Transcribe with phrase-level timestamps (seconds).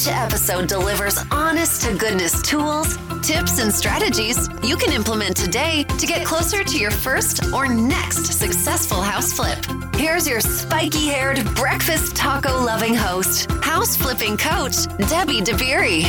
[0.00, 6.06] Each episode delivers honest to goodness tools, tips, and strategies you can implement today to
[6.06, 9.58] get closer to your first or next successful house flip.
[9.96, 16.04] Here's your spiky haired, breakfast taco loving host, house flipping coach, Debbie DeBerry.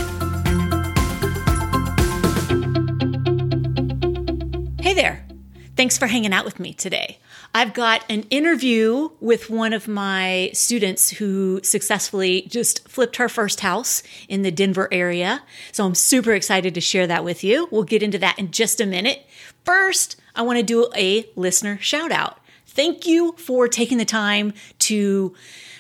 [4.80, 5.26] Hey there.
[5.76, 7.18] Thanks for hanging out with me today.
[7.54, 13.60] I've got an interview with one of my students who successfully just flipped her first
[13.60, 15.44] house in the Denver area.
[15.74, 17.68] So I'm super excited to share that with you.
[17.70, 19.26] We'll get into that in just a minute.
[19.66, 22.40] First, I want to do a listener shout out.
[22.66, 25.36] Thank you for taking the time to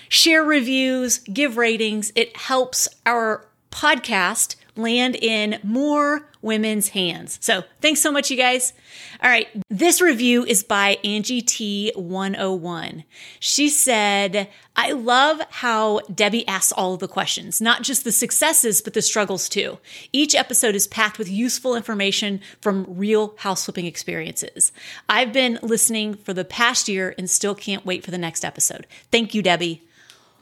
[0.09, 2.11] share reviews, give ratings.
[2.15, 7.37] It helps our podcast land in more women's hands.
[7.41, 8.73] So thanks so much, you guys.
[9.21, 9.47] All right.
[9.69, 13.03] This review is by Angie T101.
[13.39, 18.81] She said, I love how Debbie asks all of the questions, not just the successes,
[18.81, 19.77] but the struggles too.
[20.13, 24.71] Each episode is packed with useful information from real house flipping experiences.
[25.09, 28.87] I've been listening for the past year and still can't wait for the next episode.
[29.11, 29.83] Thank you, Debbie.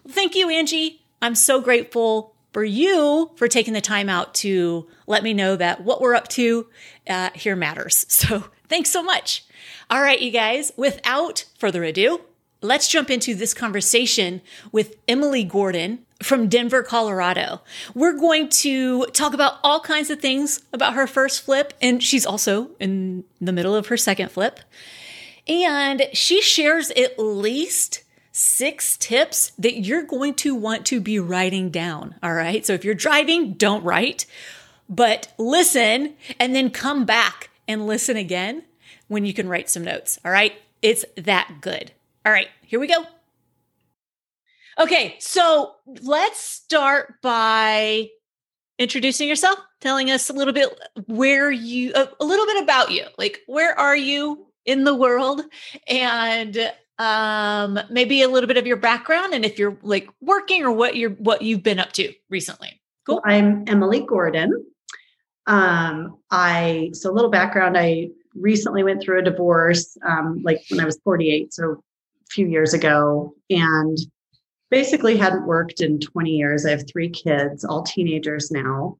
[0.08, 1.02] Thank you, Angie.
[1.22, 5.82] I'm so grateful for you for taking the time out to let me know that
[5.82, 6.68] what we're up to
[7.08, 8.06] uh, here matters.
[8.20, 9.46] So thanks so much.
[9.90, 12.22] All right, you guys, without further ado,
[12.62, 17.62] let's jump into this conversation with Emily Gordon from Denver, Colorado.
[17.96, 22.26] We're going to talk about all kinds of things about her first flip, and she's
[22.26, 24.60] also in the middle of her second flip.
[25.48, 28.04] And she shares at least
[28.40, 32.16] six tips that you're going to want to be writing down.
[32.24, 32.66] All right.
[32.66, 34.26] So if you're driving, don't write,
[34.88, 38.64] but listen and then come back and listen again
[39.10, 40.20] when you can write some notes.
[40.24, 40.54] All right.
[40.82, 41.92] It's that good.
[42.26, 42.48] All right.
[42.66, 43.04] Here we go.
[44.80, 45.18] Okay.
[45.20, 48.10] So let's start by
[48.78, 50.70] introducing yourself, telling us a little bit
[51.08, 53.04] where you, a, little bit about you.
[53.18, 55.42] Like, where are you in the world?
[55.90, 60.72] And um, maybe a little bit of your background and if you're like working or
[60.72, 62.80] what you're what you've been up to recently.
[63.06, 63.22] Cool.
[63.26, 64.66] I'm Emily Gordon.
[65.48, 67.78] Um, I so a little background.
[67.78, 71.76] I recently went through a divorce, um, like when I was 48, so a
[72.30, 73.98] few years ago, and
[74.70, 76.66] basically hadn't worked in 20 years.
[76.66, 78.98] I have three kids, all teenagers now.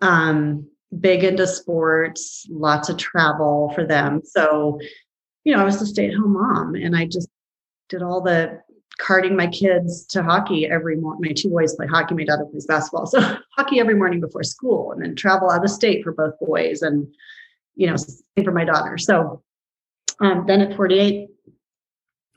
[0.00, 0.66] Um,
[1.00, 4.22] big into sports, lots of travel for them.
[4.24, 4.80] So
[5.46, 7.28] you know, I was a stay at home mom and I just
[7.88, 8.60] did all the
[8.98, 11.20] carting my kids to hockey every morning.
[11.24, 13.06] My two boys play hockey, my daughter plays basketball.
[13.06, 13.20] So
[13.56, 17.06] hockey every morning before school and then travel out of state for both boys and,
[17.76, 18.98] you know, same for my daughter.
[18.98, 19.40] So
[20.18, 21.28] um, then at 48,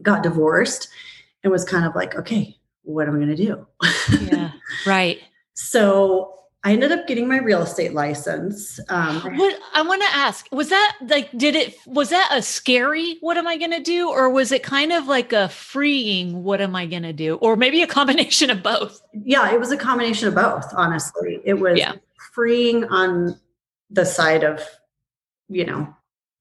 [0.03, 0.89] got divorced
[1.43, 3.67] and was kind of like, okay, what am I going to do?
[4.21, 4.51] yeah,
[4.85, 5.19] right.
[5.61, 8.79] So I ended up getting my real estate license.
[8.89, 13.17] Um, what I want to ask was that like, did it, was that a scary,
[13.21, 14.09] what am I going to do?
[14.09, 17.35] Or was it kind of like a freeing, what am I going to do?
[17.35, 19.01] Or maybe a combination of both?
[19.13, 21.39] Yeah, it was a combination of both, honestly.
[21.45, 21.93] It was yeah.
[22.33, 23.39] freeing on
[23.89, 24.61] the side of,
[25.47, 25.95] you know,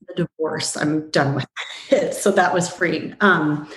[0.09, 0.77] the divorce.
[0.77, 1.47] I'm done with
[1.91, 2.15] it.
[2.15, 3.15] So that was freeing.
[3.21, 3.69] Um,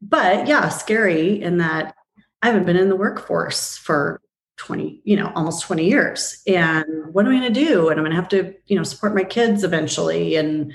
[0.00, 1.94] but yeah, scary in that
[2.40, 4.20] I haven't been in the workforce for
[4.62, 6.40] 20 you know almost 20 years.
[6.46, 7.88] And what am i going to do?
[7.88, 10.72] And i'm going to have to you know support my kids eventually and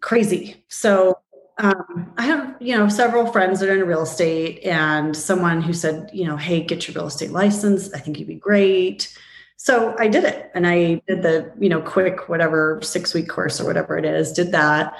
[0.00, 0.64] crazy.
[0.68, 1.18] So
[1.58, 5.72] um, i have you know several friends that are in real estate and someone who
[5.72, 7.92] said you know hey get your real estate license.
[7.92, 9.16] I think you'd be great.
[9.56, 13.60] So i did it and i did the you know quick whatever six week course
[13.60, 14.96] or whatever it is did that.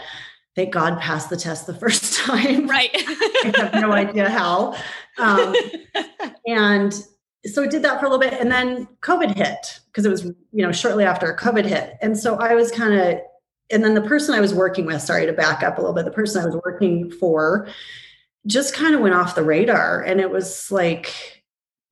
[0.54, 2.68] Thank god passed the test the first time.
[2.68, 2.90] Right.
[2.94, 4.76] I have no idea how.
[5.18, 5.56] Um,
[6.46, 6.94] and
[7.46, 10.24] so I did that for a little bit and then COVID hit because it was,
[10.24, 11.96] you know, shortly after COVID hit.
[12.02, 13.20] And so I was kind of,
[13.70, 16.04] and then the person I was working with, sorry to back up a little bit,
[16.04, 17.68] the person I was working for
[18.46, 20.02] just kind of went off the radar.
[20.02, 21.44] And it was like,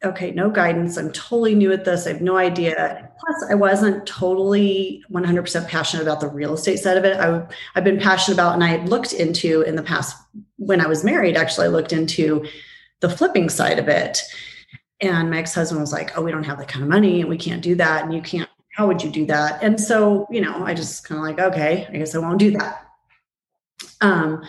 [0.04, 0.96] okay, no guidance.
[0.96, 2.06] I'm totally new at this.
[2.06, 3.10] I have no idea.
[3.18, 7.18] Plus, I wasn't totally 100% passionate about the real estate side of it.
[7.18, 10.16] I, I've been passionate about, and I had looked into in the past
[10.56, 12.46] when I was married, actually, I looked into
[13.00, 14.20] the flipping side of it
[15.00, 17.38] and my ex-husband was like, "Oh, we don't have that kind of money, and we
[17.38, 18.48] can't do that, and you can't.
[18.74, 21.86] How would you do that?" And so, you know, I just kind of like, "Okay,
[21.88, 22.86] I guess I won't do that."
[24.00, 24.42] Um,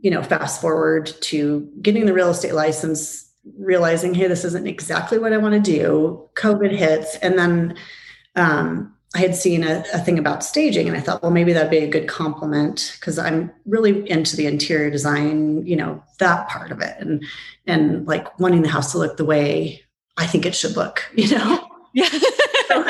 [0.00, 5.18] you know, fast forward to getting the real estate license realizing, hey, this isn't exactly
[5.18, 6.28] what I want to do.
[6.34, 7.16] COVID hits.
[7.16, 7.76] And then
[8.36, 11.70] um, I had seen a, a, thing about staging, and I thought, well, maybe that'd
[11.70, 16.70] be a good complement because I'm really into the interior design, you know, that part
[16.70, 17.24] of it, and
[17.66, 19.82] and like wanting the house to look the way
[20.18, 21.68] I think it should look, you know.
[21.94, 22.08] Yeah.
[22.68, 22.82] so,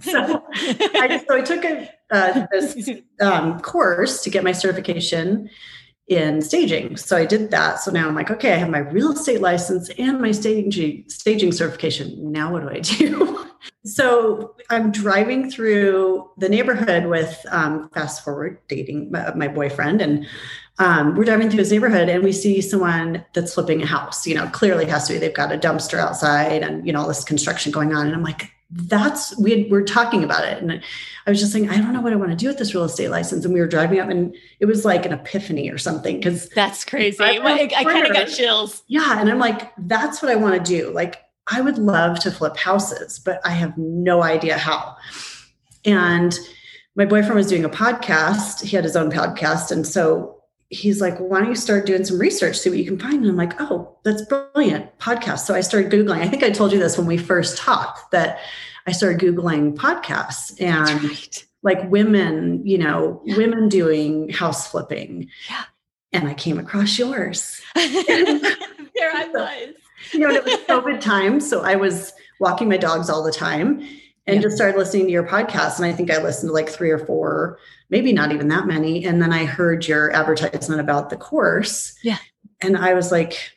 [0.00, 2.88] so, I, so I took a uh, this
[3.20, 5.50] um, course to get my certification
[6.10, 6.96] in staging.
[6.96, 7.78] So I did that.
[7.78, 11.52] So now I'm like, okay, I have my real estate license and my staging staging
[11.52, 12.32] certification.
[12.32, 13.46] Now what do I do?
[13.84, 20.26] so I'm driving through the neighborhood with um, fast forward dating my, my boyfriend, and
[20.80, 24.26] um, we're driving through his neighborhood and we see someone that's flipping a house.
[24.26, 27.08] You know, clearly has to be they've got a dumpster outside and you know all
[27.08, 28.06] this construction going on.
[28.06, 30.72] And I'm like, that's we had, we're talking about it, and
[31.26, 32.84] I was just saying, I don't know what I want to do with this real
[32.84, 33.44] estate license.
[33.44, 36.16] And we were driving up, and it was like an epiphany or something.
[36.16, 37.22] Because that's crazy.
[37.22, 38.82] I, I, I kind of got chills.
[38.86, 40.90] Yeah, and I'm like, that's what I want to do.
[40.90, 41.18] Like,
[41.48, 44.96] I would love to flip houses, but I have no idea how.
[45.84, 46.38] And
[46.96, 48.62] my boyfriend was doing a podcast.
[48.62, 50.39] He had his own podcast, and so
[50.70, 53.16] he's like, well, why don't you start doing some research, see what you can find?
[53.16, 55.40] And I'm like, oh, that's brilliant podcast.
[55.40, 56.20] So I started Googling.
[56.20, 58.38] I think I told you this when we first talked that
[58.86, 61.44] I started Googling podcasts and right.
[61.62, 63.36] like women, you know, yeah.
[63.36, 65.28] women doing house flipping.
[65.48, 65.64] Yeah.
[66.12, 67.60] And I came across yours.
[67.74, 69.74] there I was.
[70.12, 71.40] you know, it was COVID time.
[71.40, 73.80] So I was walking my dogs all the time
[74.26, 74.40] and yeah.
[74.40, 75.76] just started listening to your podcast.
[75.76, 77.58] And I think I listened to like three or four,
[77.90, 79.04] maybe not even that many.
[79.04, 81.94] And then I heard your advertisement about the course.
[82.02, 82.18] Yeah.
[82.60, 83.52] And I was like,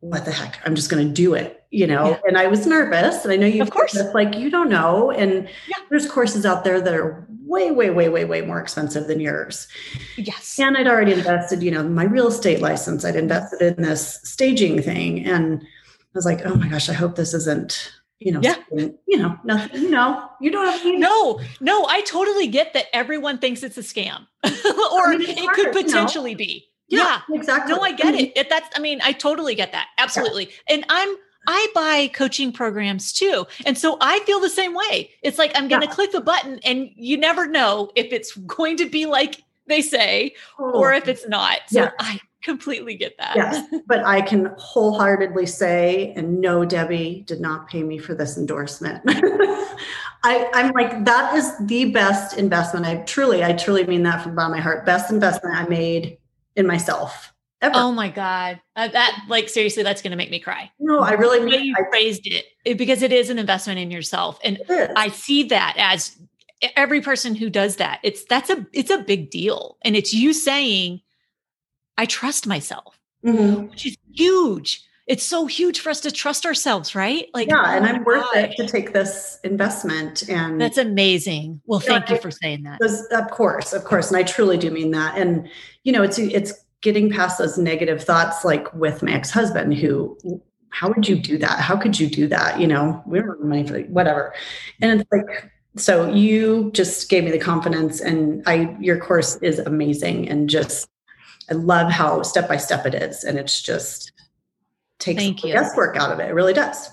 [0.00, 0.58] what the heck?
[0.64, 2.10] I'm just going to do it, you know?
[2.10, 2.20] Yeah.
[2.26, 3.24] And I was nervous.
[3.24, 5.10] And I know you, of course, like, you don't know.
[5.10, 5.76] And yeah.
[5.90, 9.66] there's courses out there that are way, way, way, way, way more expensive than yours.
[10.16, 10.58] Yes.
[10.58, 14.82] And I'd already invested, you know, my real estate license, I'd invested in this staging
[14.82, 15.24] thing.
[15.24, 18.56] And I was like, oh my gosh, I hope this isn't you know, yeah.
[18.72, 20.98] you know, nothing, you know, you don't have to.
[20.98, 25.38] No, no, I totally get that everyone thinks it's a scam or I mean, it
[25.38, 26.38] hard, could potentially you know?
[26.38, 26.68] be.
[26.88, 27.74] Yeah, yeah, exactly.
[27.74, 28.32] No, I get it.
[28.36, 28.48] it.
[28.48, 29.88] That's, I mean, I totally get that.
[29.98, 30.44] Absolutely.
[30.46, 30.76] Yeah.
[30.76, 31.16] And I'm,
[31.46, 33.46] I buy coaching programs too.
[33.66, 35.10] And so I feel the same way.
[35.22, 35.92] It's like I'm going to yeah.
[35.92, 40.34] click the button and you never know if it's going to be like they say
[40.58, 40.72] oh.
[40.72, 41.58] or if it's not.
[41.68, 41.90] So yeah.
[41.98, 43.34] I completely get that.
[43.34, 48.38] Yes, but I can wholeheartedly say, and no, Debbie did not pay me for this
[48.38, 49.02] endorsement.
[50.26, 52.86] I, I'm like, that is the best investment.
[52.86, 54.86] I truly, I truly mean that from the bottom of my heart.
[54.86, 56.18] Best investment I made
[56.56, 57.32] in myself.
[57.60, 57.74] Ever.
[57.76, 58.60] Oh my God.
[58.76, 60.70] Uh, that like seriously, that's going to make me cry.
[60.78, 63.90] No, I really mean you I, phrased it, it because it is an investment in
[63.90, 64.38] yourself.
[64.44, 66.18] And I see that as
[66.76, 68.00] every person who does that.
[68.02, 69.78] It's that's a it's a big deal.
[69.82, 71.00] And it's you saying,
[71.96, 73.68] I trust myself, mm-hmm.
[73.68, 74.84] which is huge.
[75.06, 77.28] It's so huge for us to trust ourselves, right?
[77.34, 80.26] Like, yeah, oh and I'm worth it to take this investment.
[80.30, 81.60] And that's amazing.
[81.66, 82.80] Well, you thank know, you for saying that.
[83.12, 85.18] Of course, of course, and I truly do mean that.
[85.18, 85.48] And
[85.82, 90.16] you know, it's it's getting past those negative thoughts, like with my ex husband, who
[90.74, 91.60] how would you do that?
[91.60, 92.58] How could you do that?
[92.58, 94.34] You know, we don't have money for whatever.
[94.82, 99.58] And it's like, so you just gave me the confidence and I your course is
[99.60, 100.88] amazing and just
[101.50, 103.24] I love how step by step it is.
[103.24, 104.12] And it's just
[104.98, 105.54] takes Thank the you.
[105.54, 106.30] guesswork out of it.
[106.30, 106.88] It really does.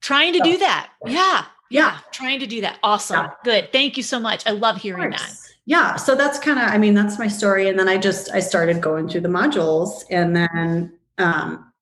[0.00, 0.90] Trying to so, do that.
[1.06, 1.44] Yeah.
[1.70, 1.98] Yeah.
[2.12, 2.78] Trying to do that.
[2.82, 3.24] Awesome.
[3.24, 3.32] Yeah.
[3.44, 3.72] Good.
[3.72, 4.46] Thank you so much.
[4.46, 5.34] I love hearing that.
[5.64, 5.96] Yeah.
[5.96, 7.68] So that's kind of, I mean, that's my story.
[7.68, 11.72] And then I just, I started going through the modules and then um,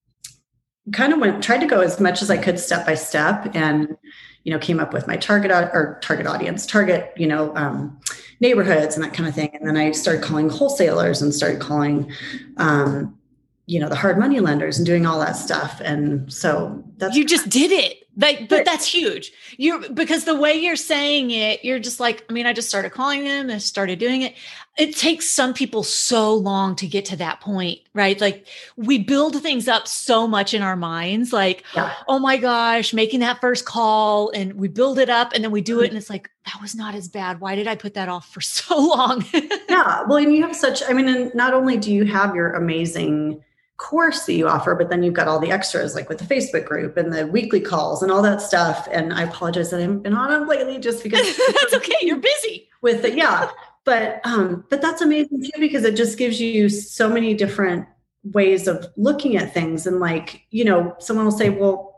[0.93, 3.97] kind of went, tried to go as much as I could step by step and,
[4.45, 7.99] you know, came up with my target or target audience, target, you know, um,
[8.41, 9.51] neighborhoods and that kind of thing.
[9.55, 12.11] And then I started calling wholesalers and started calling,
[12.57, 13.19] um,
[13.67, 15.81] you know, the hard money lenders and doing all that stuff.
[15.85, 18.00] And so that's you just did it.
[18.17, 19.33] Like, but that's huge.
[19.57, 22.91] You because the way you're saying it, you're just like, I mean, I just started
[22.91, 24.35] calling them and started doing it.
[24.77, 28.21] It takes some people so long to get to that point, right?
[28.21, 31.93] Like we build things up so much in our minds, like, yeah.
[32.09, 35.61] oh my gosh, making that first call, and we build it up and then we
[35.61, 35.91] do it, mm-hmm.
[35.91, 37.41] and it's like, that was not as bad.
[37.41, 39.25] Why did I put that off for so long?
[39.33, 40.03] yeah.
[40.09, 43.43] Well, and you have such, I mean, and not only do you have your amazing
[43.81, 46.67] course that you offer, but then you've got all the extras like with the Facebook
[46.67, 48.87] group and the weekly calls and all that stuff.
[48.93, 51.97] And I apologize that I haven't been on them lately just because that's okay.
[52.03, 53.17] You're busy with it.
[53.17, 53.51] Yeah.
[53.85, 57.87] But um, but that's amazing too, because it just gives you so many different
[58.23, 59.87] ways of looking at things.
[59.87, 61.90] And like, you know, someone will say, well,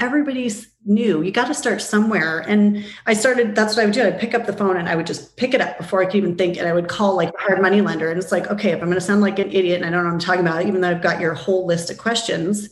[0.00, 1.22] everybody's new.
[1.22, 2.40] You got to start somewhere.
[2.40, 4.06] And I started, that's what I would do.
[4.06, 6.16] I'd pick up the phone and I would just pick it up before I could
[6.16, 6.56] even think.
[6.56, 8.10] And I would call like a hard money lender.
[8.10, 10.04] And it's like, okay, if I'm going to sound like an idiot and I don't
[10.04, 12.70] know what I'm talking about, even though I've got your whole list of questions,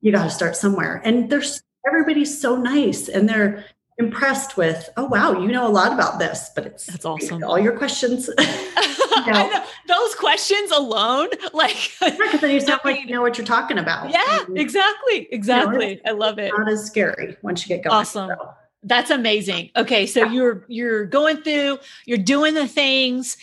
[0.00, 1.00] you got to start somewhere.
[1.04, 3.64] And there's everybody's so nice and they're
[4.04, 7.42] impressed with, oh wow, you know a lot about this, but it's that's awesome.
[7.44, 8.28] All your questions.
[9.26, 9.64] know.
[9.88, 14.10] Those questions alone, like because then you sound like you know what you're talking about.
[14.10, 15.28] Yeah, and, exactly.
[15.30, 15.90] Exactly.
[15.90, 16.52] You know, I love it.
[16.56, 17.94] Not as scary once you get going.
[17.94, 18.30] Awesome.
[18.30, 18.54] So.
[18.84, 19.70] That's amazing.
[19.76, 20.32] Okay, so yeah.
[20.32, 23.36] you're you're going through, you're doing the things,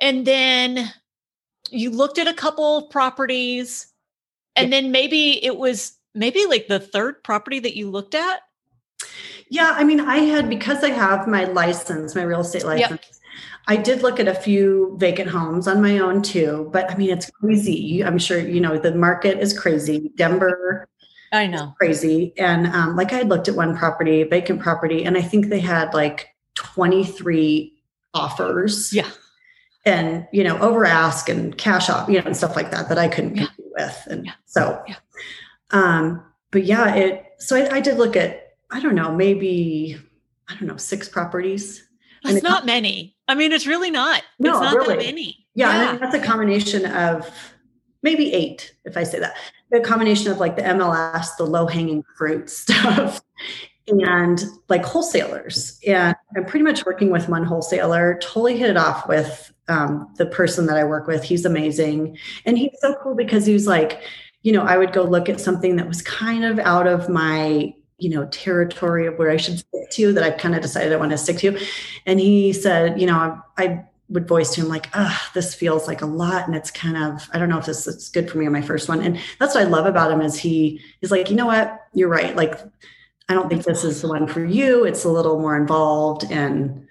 [0.00, 0.92] and then
[1.70, 3.86] you looked at a couple of properties,
[4.56, 4.80] and yeah.
[4.80, 8.40] then maybe it was maybe like the third property that you looked at.
[9.48, 12.90] Yeah, I mean, I had because I have my license, my real estate license.
[12.90, 13.16] Yep.
[13.68, 17.10] I did look at a few vacant homes on my own too, but I mean,
[17.10, 18.02] it's crazy.
[18.04, 20.10] I'm sure you know the market is crazy.
[20.14, 20.88] Denver,
[21.32, 22.32] I know, crazy.
[22.38, 25.60] And um, like I had looked at one property, vacant property, and I think they
[25.60, 27.72] had like 23
[28.14, 28.92] offers.
[28.92, 29.10] Yeah.
[29.84, 32.98] And you know, over ask and cash off, you know, and stuff like that that
[32.98, 33.46] I couldn't yeah.
[33.46, 34.06] compete with.
[34.10, 34.32] And yeah.
[34.44, 34.96] so, yeah.
[35.70, 37.24] um, but yeah, it.
[37.38, 39.98] So I, I did look at, I don't know, maybe
[40.48, 41.86] I don't know, six properties
[42.28, 43.16] it's not many.
[43.28, 44.22] I mean, it's really not.
[44.38, 44.96] No, it's not really.
[44.96, 45.46] that many.
[45.54, 45.98] Yeah, yeah.
[45.98, 47.30] that's a combination of
[48.02, 49.36] maybe eight, if I say that.
[49.70, 53.20] The combination of like the MLS, the low hanging fruit stuff,
[53.88, 55.78] and like wholesalers.
[55.86, 60.26] And I'm pretty much working with one wholesaler, totally hit it off with um, the
[60.26, 61.24] person that I work with.
[61.24, 62.18] He's amazing.
[62.44, 64.02] And he's so cool because he was like,
[64.42, 67.74] you know, I would go look at something that was kind of out of my
[67.98, 70.96] you know territory of where I should stick to that I've kind of decided I
[70.96, 71.58] want to stick to.
[72.04, 73.14] And he said, you know,
[73.58, 76.70] I, I would voice to him like, ah, this feels like a lot, and it's
[76.70, 79.02] kind of I don't know if this is good for me on my first one.
[79.02, 82.08] And that's what I love about him is he is like, you know what, you're
[82.08, 82.36] right.
[82.36, 82.58] Like,
[83.28, 84.84] I don't think this is the one for you.
[84.84, 86.86] It's a little more involved, and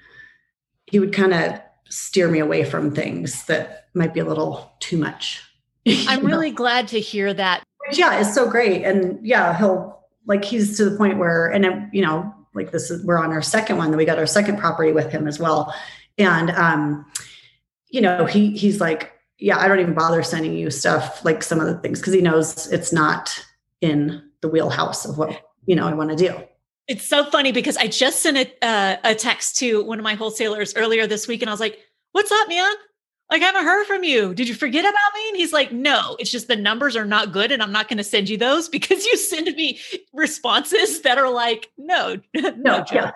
[0.88, 1.60] he would kind of
[1.90, 5.42] steer me away from things that might be a little too much.
[5.88, 7.64] I'm really glad to hear that.
[7.92, 8.84] Yeah, it's so great.
[8.84, 9.95] And yeah, he'll
[10.26, 13.42] like he's to the point where, and you know, like this is we're on our
[13.42, 15.74] second one that we got our second property with him as well,
[16.18, 17.06] and um,
[17.90, 21.60] you know, he he's like, yeah, I don't even bother sending you stuff like some
[21.60, 23.46] of the things because he knows it's not
[23.82, 26.34] in the wheelhouse of what you know I want to do.
[26.88, 30.14] It's so funny because I just sent a, uh, a text to one of my
[30.14, 31.80] wholesalers earlier this week, and I was like,
[32.12, 32.74] "What's up, man?
[33.30, 34.34] Like I haven't heard from you.
[34.34, 35.30] Did you forget about me?
[35.30, 37.52] And he's like, no, it's just the numbers are not good.
[37.52, 39.80] And I'm not going to send you those because you send me
[40.14, 43.12] responses that are like, no, no, no yeah.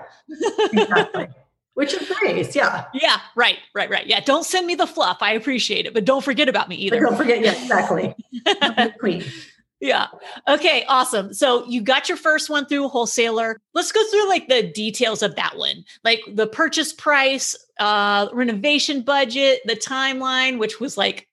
[0.73, 1.27] exactly.
[1.75, 2.55] Which is nice.
[2.57, 2.85] Yeah.
[2.93, 3.21] Yeah.
[3.37, 3.59] Right.
[3.73, 3.89] Right.
[3.89, 4.05] Right.
[4.05, 4.19] Yeah.
[4.19, 5.19] Don't send me the fluff.
[5.21, 6.99] I appreciate it, but don't forget about me either.
[6.99, 7.41] But don't forget.
[7.41, 8.13] Yeah, exactly.
[9.79, 10.07] Yeah.
[10.47, 10.83] Okay.
[10.89, 11.33] Awesome.
[11.33, 13.59] So you got your first one through wholesaler.
[13.73, 19.01] Let's go through like the details of that one, like the purchase price, uh, renovation
[19.01, 21.27] budget, the timeline, which was like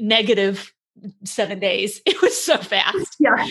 [0.00, 0.72] negative
[1.24, 2.00] seven days.
[2.06, 3.16] It was so fast.
[3.20, 3.46] Yeah.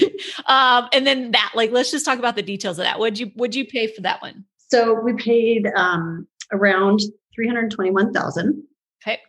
[0.48, 3.00] Um, and then that, like, let's just talk about the details of that.
[3.00, 4.46] What'd you would you pay for that one?
[4.70, 7.02] So we paid um around
[7.36, 8.64] three hundred twenty one thousand.
[9.02, 9.20] Okay.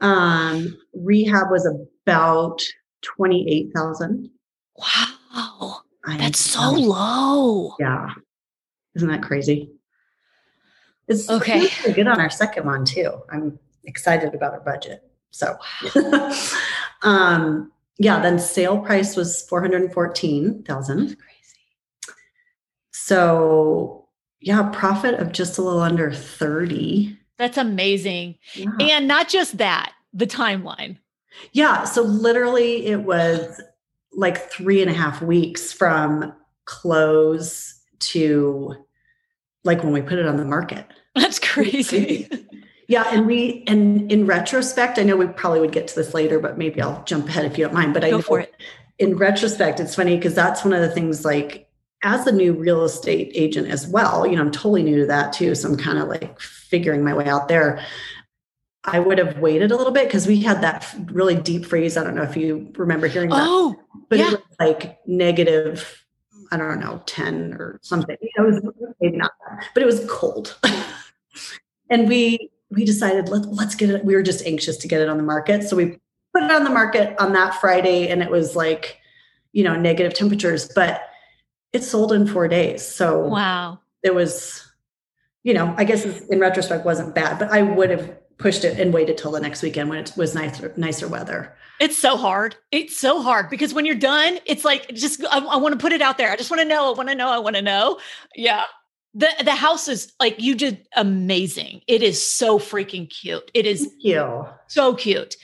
[0.00, 2.60] Um, rehab was about
[3.14, 4.30] 28,000.
[4.76, 5.82] Wow.
[6.06, 7.74] That's so low.
[7.78, 8.10] Yeah.
[8.94, 9.72] Isn't that crazy?
[11.08, 11.68] It's okay.
[11.92, 13.12] good on our second one too.
[13.30, 15.02] I'm excited about our budget.
[15.30, 15.56] So,
[17.02, 20.96] um, yeah, then sale price was 414,000.
[20.96, 21.16] Crazy.
[22.92, 24.08] So,
[24.40, 27.18] yeah, profit of just a little under 30.
[27.38, 28.36] That's amazing.
[28.54, 28.70] Yeah.
[28.80, 30.98] And not just that, the timeline.
[31.52, 31.84] Yeah.
[31.84, 33.60] So literally, it was
[34.12, 36.32] like three and a half weeks from
[36.64, 38.74] close to
[39.64, 40.86] like when we put it on the market.
[41.14, 42.28] That's crazy.
[42.88, 43.04] yeah.
[43.10, 46.58] And we, and in retrospect, I know we probably would get to this later, but
[46.58, 47.94] maybe I'll jump ahead if you don't mind.
[47.94, 48.54] But I go for it.
[48.98, 51.66] In retrospect, it's funny because that's one of the things like
[52.02, 55.32] as a new real estate agent as well, you know, I'm totally new to that
[55.32, 55.54] too.
[55.54, 57.84] So I'm kind of like figuring my way out there.
[58.86, 61.96] I would have waited a little bit because we had that really deep freeze.
[61.96, 63.42] I don't know if you remember hearing that.
[63.42, 63.74] Oh,
[64.08, 64.28] but yeah.
[64.28, 66.04] it was like negative,
[66.52, 68.16] I don't know, 10 or something.
[68.20, 68.62] It was
[69.00, 70.56] maybe not that, but it was cold.
[71.90, 74.04] and we we decided let, let's get it.
[74.04, 75.64] We were just anxious to get it on the market.
[75.64, 75.98] So we
[76.32, 78.98] put it on the market on that Friday and it was like,
[79.52, 81.02] you know, negative temperatures, but
[81.72, 82.86] it sold in four days.
[82.86, 83.80] So wow.
[84.02, 84.62] It was,
[85.42, 88.92] you know, I guess in retrospect wasn't bad, but I would have pushed it and
[88.92, 91.54] waited till the next weekend when it was nicer nicer weather.
[91.80, 92.56] It's so hard.
[92.72, 95.92] It's so hard because when you're done, it's like just I, I want to put
[95.92, 96.30] it out there.
[96.30, 96.90] I just want to know.
[96.92, 97.28] I want to know.
[97.28, 97.98] I want to know.
[98.34, 98.64] Yeah.
[99.14, 101.80] The the house is like you did amazing.
[101.86, 103.50] It is so freaking cute.
[103.54, 105.36] It is Thank so cute.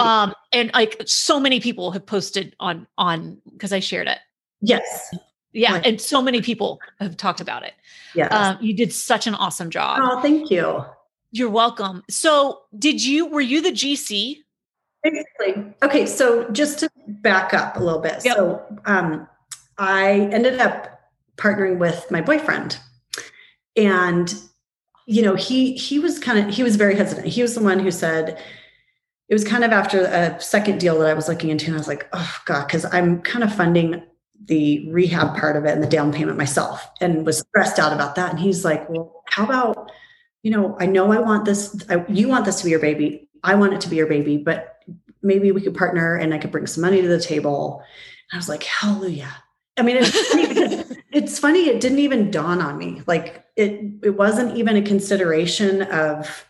[0.00, 4.18] Um and like so many people have posted on on because I shared it
[4.60, 5.14] Yes.
[5.52, 5.86] Yeah, Right.
[5.86, 7.72] and so many people have talked about it.
[8.14, 10.00] Yeah, Um, you did such an awesome job.
[10.02, 10.84] oh, thank you.
[11.32, 12.02] You're welcome.
[12.08, 14.36] So, did you were you the GC?
[15.02, 16.06] Basically, okay.
[16.06, 18.36] So just to back up a little bit, Yep.
[18.36, 19.28] so um,
[19.78, 21.00] I ended up
[21.36, 22.78] partnering with my boyfriend,
[23.76, 24.34] and
[25.06, 27.26] you know he he was kind of he was very hesitant.
[27.28, 28.42] He was the one who said
[29.28, 31.78] it was kind of after a second deal that I was looking into, and I
[31.78, 34.02] was like, oh god, because I'm kind of funding
[34.46, 38.14] the rehab part of it and the down payment myself, and was stressed out about
[38.16, 38.30] that.
[38.30, 39.92] And he's like, well, how about
[40.46, 43.28] you know, I know I want this, I, you want this to be your baby.
[43.42, 44.78] I want it to be your baby, but
[45.20, 47.82] maybe we could partner and I could bring some money to the table.
[48.30, 49.42] And I was like, hallelujah.
[49.76, 51.66] I mean, it's funny, it's funny.
[51.66, 53.02] It didn't even dawn on me.
[53.08, 56.46] Like it, it wasn't even a consideration of,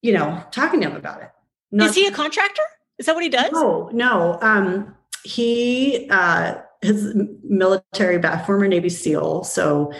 [0.00, 1.28] you know, talking to him about it.
[1.72, 2.62] Not- Is he a contractor?
[2.96, 3.52] Is that what he does?
[3.52, 4.38] no, no.
[4.40, 7.12] Um, he uh, his
[7.44, 9.44] military back, former Navy SEAL.
[9.44, 9.92] So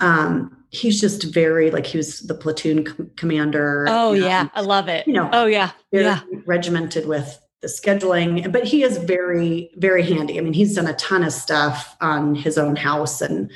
[0.00, 3.86] um, he's just very like he was the platoon com- commander.
[3.88, 5.06] Oh and, yeah, I love it.
[5.06, 6.20] You know, Oh yeah, very yeah.
[6.46, 10.36] regimented with the scheduling, but he is very, very handy.
[10.36, 13.50] I mean, he's done a ton of stuff on his own house and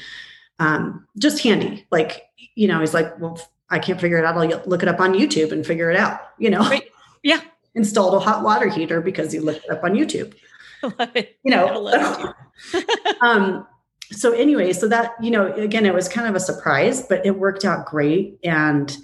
[0.60, 1.86] um, just handy.
[1.90, 2.22] Like,
[2.54, 4.36] you know, he's like, well, I can't figure it out.
[4.36, 6.20] I'll look it up on YouTube and figure it out.
[6.38, 6.84] You know, Right.
[7.24, 7.40] Yeah.
[7.74, 10.34] installed a hot water heater because he looked it up on YouTube.
[10.84, 11.36] I love it.
[11.42, 12.34] You I love
[12.72, 12.82] know,
[13.22, 13.66] um,
[14.12, 17.38] so anyway, so that you know, again, it was kind of a surprise, but it
[17.38, 18.96] worked out great, and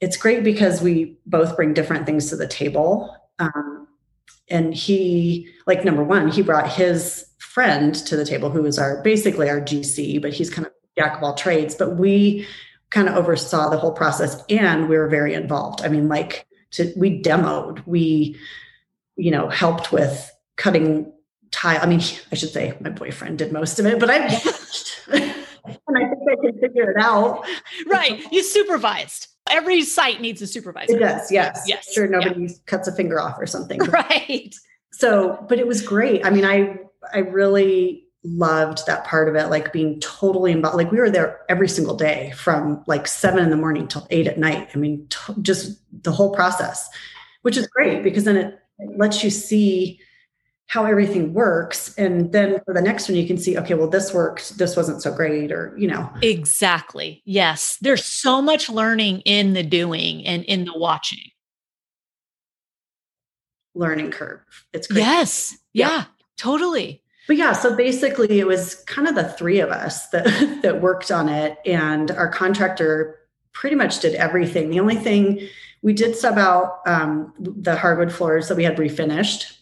[0.00, 3.14] it's great because we both bring different things to the table.
[3.38, 3.88] Um,
[4.48, 9.02] and he, like, number one, he brought his friend to the table, who was our
[9.02, 11.74] basically our GC, but he's kind of jack of all trades.
[11.74, 12.46] But we
[12.90, 15.82] kind of oversaw the whole process, and we were very involved.
[15.82, 18.38] I mean, like, to, we demoed, we,
[19.16, 21.12] you know, helped with cutting
[21.50, 21.80] tile.
[21.82, 22.00] I mean,
[22.32, 25.02] I should say my boyfriend did most of it, but I watched.
[25.12, 27.44] and I think I can figure it out.
[27.86, 28.24] right.
[28.32, 29.28] You supervised.
[29.48, 30.96] Every site needs a supervisor.
[30.96, 31.64] It does, yes.
[31.66, 33.80] Yes, Sure, nobody cuts a finger off or something.
[33.90, 34.54] Right.
[34.92, 36.26] so, but it was great.
[36.26, 36.78] I mean, I
[37.14, 40.76] I really loved that part of it, like being totally involved.
[40.76, 44.26] Like we were there every single day from like seven in the morning till eight
[44.26, 44.68] at night.
[44.74, 46.88] I mean, t- just the whole process,
[47.42, 50.00] which is great because then it, it lets you see
[50.68, 54.12] how everything works and then for the next one you can see okay well this
[54.12, 57.22] worked this wasn't so great or you know Exactly.
[57.24, 57.78] Yes.
[57.80, 61.30] There's so much learning in the doing and in the watching.
[63.74, 64.40] learning curve
[64.72, 65.56] it's great Yes.
[65.72, 65.88] Yeah.
[65.88, 66.04] Yeah.
[66.38, 67.02] Totally.
[67.28, 70.24] but yeah so basically it was kind of the three of us that
[70.62, 73.18] that worked on it and our contractor
[73.52, 75.46] pretty much did everything the only thing
[75.82, 79.56] we did sub out um, the hardwood floors that we had refinished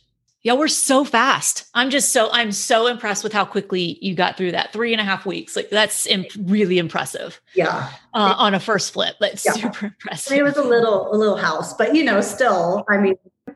[0.44, 1.64] Yeah, we're so fast.
[1.74, 5.00] I'm just so I'm so impressed with how quickly you got through that three and
[5.00, 5.56] a half weeks.
[5.56, 9.16] Like that's imp- really impressive yeah uh, on a first flip.
[9.20, 9.52] That's Yeah.
[9.52, 12.96] super I mean, it was a little a little house but you know still i
[12.98, 13.14] mean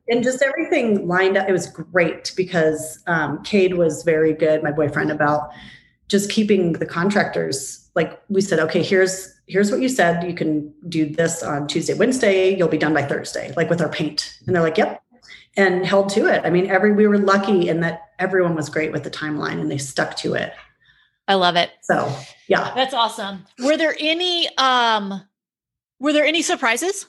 [0.09, 4.71] and just everything lined up it was great because um cade was very good my
[4.73, 5.51] boyfriend about
[6.09, 10.73] just keeping the contractors like we said okay here's here's what you said you can
[10.89, 14.55] do this on tuesday wednesday you'll be done by thursday like with our paint and
[14.55, 15.03] they're like yep
[15.57, 18.93] and held to it i mean every we were lucky in that everyone was great
[18.93, 20.53] with the timeline and they stuck to it
[21.27, 21.71] I love it.
[21.83, 22.11] so
[22.49, 23.45] yeah That's awesome.
[23.63, 25.23] Were there any um
[26.01, 27.07] were there any surprises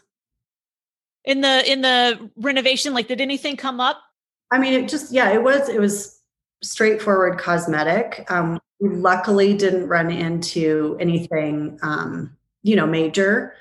[1.23, 2.93] in the in the renovation?
[2.93, 4.01] Like did anything come up?
[4.51, 6.19] I mean, it just yeah, it was it was
[6.63, 8.25] straightforward cosmetic.
[8.29, 13.53] Um, we luckily didn't run into anything, um, you know, major.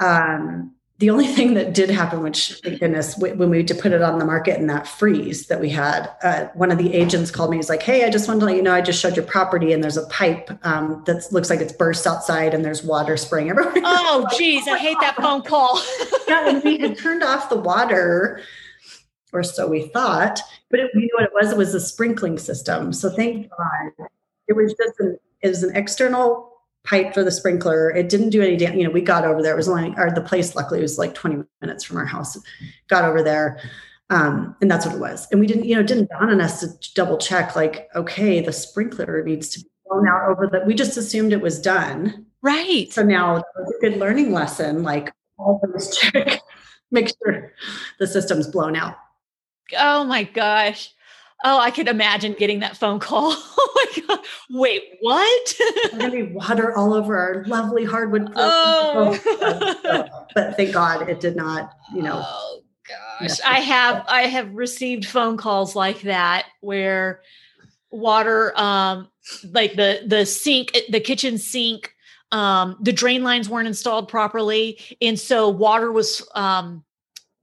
[0.00, 4.00] Um, the only thing that did happen, which thank goodness, when we to put it
[4.00, 7.50] on the market in that freeze that we had, uh, one of the agents called
[7.50, 7.58] me.
[7.58, 9.74] He's like, "Hey, I just wanted to let you know, I just showed your property,
[9.74, 13.50] and there's a pipe um, that looks like it's burst outside, and there's water spraying
[13.50, 15.78] everywhere." Oh geez, I hate that phone call.
[16.26, 18.40] yeah, and we had turned off the water,
[19.34, 20.40] or so we thought.
[20.70, 21.52] But it, we knew what it was.
[21.52, 22.94] It was a sprinkling system.
[22.94, 24.08] So thank God,
[24.48, 26.53] it was just an it was an external
[26.84, 27.90] pipe for the sprinkler.
[27.90, 28.78] It didn't do any damage.
[28.78, 29.54] You know, we got over there.
[29.54, 30.54] It was only or the place.
[30.54, 32.38] Luckily, was like twenty minutes from our house.
[32.88, 33.60] Got over there.
[34.10, 35.26] Um, and that's what it was.
[35.30, 38.40] And we didn't, you know, it didn't dawn on us to double check, like, okay,
[38.40, 40.62] the sprinkler needs to be blown out over the.
[40.66, 42.26] We just assumed it was done.
[42.42, 42.92] right.
[42.92, 44.82] So now that was a good learning lesson.
[44.82, 46.40] Like always check,
[46.90, 47.52] make sure
[47.98, 48.96] the system's blown out.
[49.78, 50.94] Oh my gosh.
[51.46, 53.32] Oh, I could imagine getting that phone call.
[53.36, 54.24] oh my god.
[54.50, 55.54] Wait, what?
[55.58, 58.32] There's gonna be water all over our lovely hardwood.
[58.32, 58.36] floor.
[58.36, 60.26] oh.
[60.34, 61.74] but thank God it did not.
[61.94, 63.40] You know, Oh gosh.
[63.44, 67.20] I have I have received phone calls like that where
[67.90, 69.08] water, um,
[69.52, 71.94] like the the sink, the kitchen sink,
[72.32, 76.84] um, the drain lines weren't installed properly, and so water was um,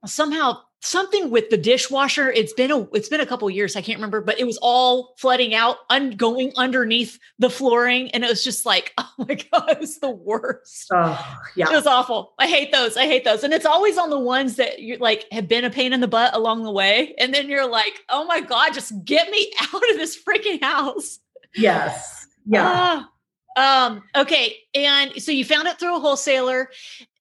[0.05, 2.31] somehow something with the dishwasher.
[2.31, 3.75] It's been a it's been a couple years.
[3.75, 8.23] I can't remember, but it was all flooding out, un- going underneath the flooring, and
[8.23, 10.89] it was just like, oh my god, it was the worst.
[10.91, 11.69] Oh, yeah.
[11.69, 12.33] It was awful.
[12.39, 12.97] I hate those.
[12.97, 13.43] I hate those.
[13.43, 16.07] And it's always on the ones that you like have been a pain in the
[16.07, 19.89] butt along the way, and then you're like, oh my god, just get me out
[19.91, 21.19] of this freaking house.
[21.55, 22.27] Yes.
[22.45, 23.07] Yeah.
[23.55, 23.87] Ah.
[23.87, 24.03] um.
[24.15, 24.57] Okay.
[24.73, 26.69] And so you found it through a wholesaler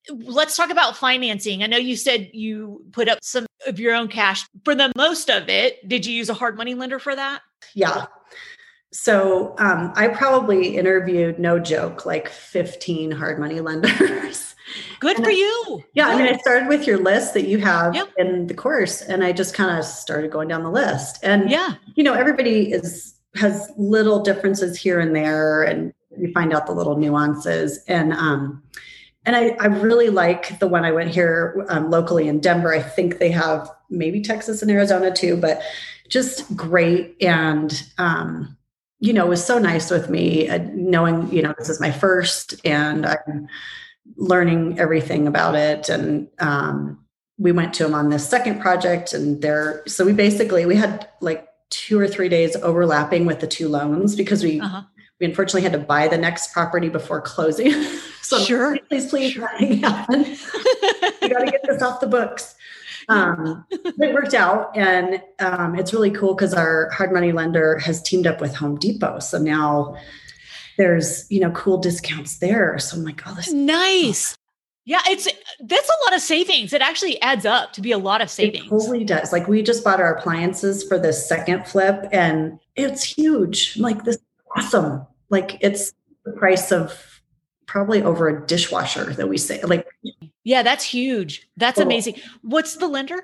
[0.09, 1.63] let's talk about financing.
[1.63, 4.45] I know you said you put up some of your own cash.
[4.63, 7.41] For the most of it, did you use a hard money lender for that?
[7.73, 8.05] Yeah.
[8.93, 14.55] So um, I probably interviewed, no joke, like 15 hard money lenders.
[14.99, 15.83] Good and for I, you.
[15.93, 16.05] Yeah.
[16.07, 16.13] Good.
[16.13, 18.09] I mean, I started with your list that you have yep.
[18.17, 21.19] in the course, and I just kind of started going down the list.
[21.23, 26.53] And, yeah, you know, everybody is has little differences here and there, and you find
[26.53, 27.81] out the little nuances.
[27.87, 28.61] And, um,
[29.25, 32.73] and I, I really like the one I went here um, locally in Denver.
[32.73, 35.61] I think they have maybe Texas and Arizona too, but
[36.09, 37.15] just great.
[37.21, 38.57] And, um,
[38.99, 42.55] you know, was so nice with me, uh, knowing, you know, this is my first
[42.65, 43.47] and I'm
[44.15, 45.89] learning everything about it.
[45.89, 47.05] And um,
[47.37, 51.07] we went to them on this second project and there, so we basically, we had
[51.21, 54.81] like two or three days overlapping with the two loans because we, uh-huh.
[55.19, 57.71] we unfortunately had to buy the next property before closing.
[58.31, 58.79] So sure.
[58.87, 59.49] Please, please, sure.
[59.59, 62.55] you got to get this off the books.
[63.09, 68.01] Um, it worked out, and um, it's really cool because our hard money lender has
[68.01, 69.19] teamed up with Home Depot.
[69.19, 69.97] So now
[70.77, 72.79] there's you know cool discounts there.
[72.79, 74.37] So I'm like, oh, this is nice.
[74.83, 75.27] Yeah, it's
[75.59, 76.73] that's a lot of savings.
[76.73, 78.65] It actually adds up to be a lot of savings.
[78.65, 79.31] It totally does.
[79.31, 83.75] Like we just bought our appliances for the second flip, and it's huge.
[83.75, 84.23] I'm like this is
[84.57, 85.05] awesome.
[85.29, 85.93] Like it's
[86.25, 87.10] the price of
[87.71, 89.87] probably over a dishwasher that we say like
[90.43, 91.47] yeah that's huge.
[91.55, 91.85] That's cool.
[91.85, 92.15] amazing.
[92.41, 93.23] What's the lender?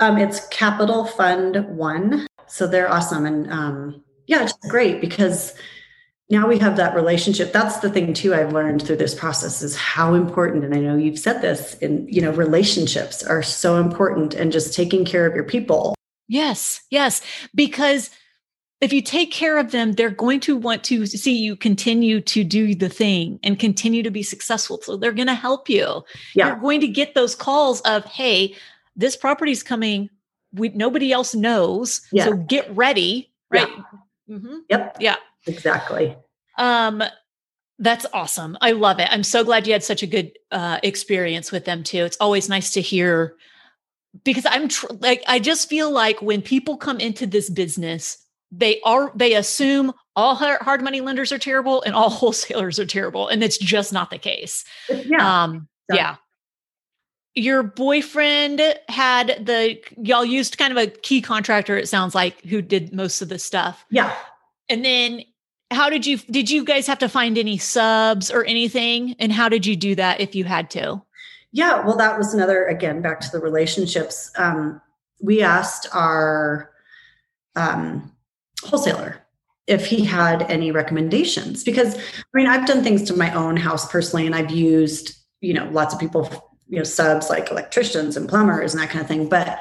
[0.00, 2.26] Um it's capital fund one.
[2.46, 3.24] So they're awesome.
[3.24, 5.54] And um yeah it's great because
[6.28, 7.54] now we have that relationship.
[7.54, 10.96] That's the thing too i've learned through this process is how important and i know
[10.96, 15.34] you've said this in you know relationships are so important and just taking care of
[15.34, 15.94] your people.
[16.28, 17.22] Yes yes.
[17.54, 18.10] Because
[18.80, 22.42] if you take care of them, they're going to want to see you continue to
[22.42, 24.80] do the thing and continue to be successful.
[24.82, 26.02] So they're going to help you.
[26.34, 26.48] Yeah.
[26.48, 28.56] You're going to get those calls of, hey,
[28.96, 30.08] this property's coming.
[30.52, 32.00] We nobody else knows.
[32.10, 32.24] Yeah.
[32.24, 33.30] So get ready.
[33.50, 33.68] Right.
[33.68, 34.36] Yeah.
[34.36, 34.56] Mm-hmm.
[34.70, 34.96] Yep.
[35.00, 35.16] Yeah.
[35.46, 36.16] Exactly.
[36.56, 37.02] Um,
[37.78, 38.56] that's awesome.
[38.60, 39.08] I love it.
[39.10, 42.04] I'm so glad you had such a good uh, experience with them too.
[42.04, 43.34] It's always nice to hear
[44.24, 48.18] because I'm tr- like I just feel like when people come into this business
[48.50, 53.28] they are they assume all hard money lenders are terrible and all wholesalers are terrible
[53.28, 54.64] and it's just not the case.
[54.88, 55.44] Yeah.
[55.44, 56.16] Um yeah.
[57.34, 62.60] Your boyfriend had the y'all used kind of a key contractor it sounds like who
[62.60, 63.84] did most of the stuff.
[63.90, 64.14] Yeah.
[64.68, 65.22] And then
[65.70, 69.14] how did you did you guys have to find any subs or anything?
[69.20, 71.02] And how did you do that if you had to?
[71.52, 74.32] Yeah well that was another again back to the relationships.
[74.36, 74.80] Um
[75.20, 76.70] we asked our
[77.54, 78.12] um
[78.64, 79.22] wholesaler
[79.66, 81.64] if he had any recommendations.
[81.64, 82.00] Because i
[82.34, 85.94] mean i've done things to my own house personally and i've used you know lots
[85.94, 89.28] of people you know subs like electricians and plumbers and that kind of thing.
[89.28, 89.60] But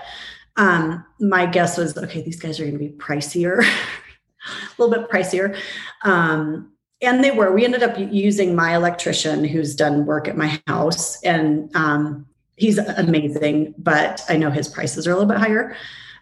[0.57, 5.09] um my guess was okay these guys are going to be pricier a little bit
[5.09, 5.57] pricier.
[6.03, 7.53] Um and they were.
[7.53, 12.77] We ended up using my electrician who's done work at my house and um he's
[12.77, 15.75] amazing but i know his prices are a little bit higher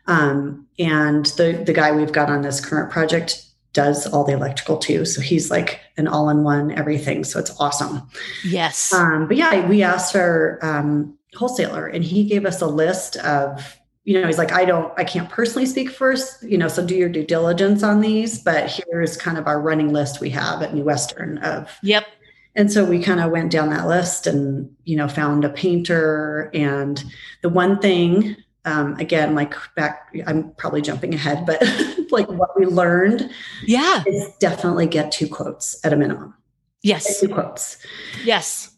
[0.08, 3.44] um, and the the guy we've got on this current project
[3.74, 5.06] does all the electrical too.
[5.06, 7.24] So he's like an all in one everything.
[7.24, 8.10] So it's awesome.
[8.44, 8.92] Yes.
[8.92, 13.78] Um, but yeah, we asked our um, wholesaler and he gave us a list of,
[14.04, 16.96] you know, he's like, I don't, I can't personally speak first, you know, so do
[16.96, 18.40] your due diligence on these.
[18.40, 21.78] But here's kind of our running list we have at New Western of.
[21.84, 22.08] Yep.
[22.56, 26.50] And so we kind of went down that list and, you know, found a painter.
[26.52, 27.04] And
[27.44, 31.64] the one thing um, again, like back, I'm probably jumping ahead, but
[32.12, 33.32] like what we learned,
[33.64, 36.34] yeah, is definitely get two quotes at a minimum.
[36.84, 37.78] Yes, get two quotes.
[38.26, 38.76] Yes,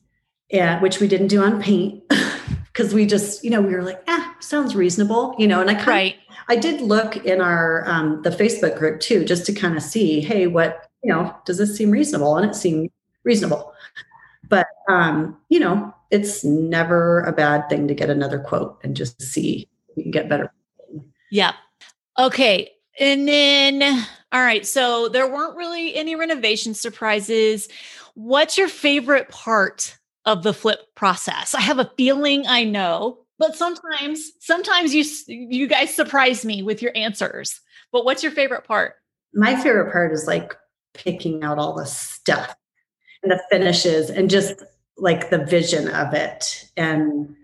[0.52, 2.04] yeah, which we didn't do on paint
[2.65, 5.60] because we just, you know, we were like, ah, sounds reasonable, you know.
[5.60, 6.15] And I kind right.
[6.47, 10.21] I did look in our um, the Facebook group too, just to kind of see,
[10.21, 12.38] hey, what you know, does this seem reasonable?
[12.38, 12.91] And it seemed
[13.23, 13.73] reasonable,
[14.47, 19.19] but um, you know, it's never a bad thing to get another quote and just
[19.19, 19.67] see
[20.00, 20.52] you can get better.
[21.32, 21.54] Yeah.
[22.18, 22.72] Okay.
[23.00, 24.66] And then All right.
[24.66, 27.68] So there weren't really any renovation surprises.
[28.14, 31.56] What's your favorite part of the flip process?
[31.56, 36.82] I have a feeling I know, but sometimes sometimes you you guys surprise me with
[36.82, 37.60] your answers.
[37.92, 38.96] But what's your favorite part?
[39.34, 40.56] My favorite part is like
[40.94, 42.56] picking out all the stuff
[43.24, 44.62] and the finishes and just
[44.98, 47.36] like the vision of it and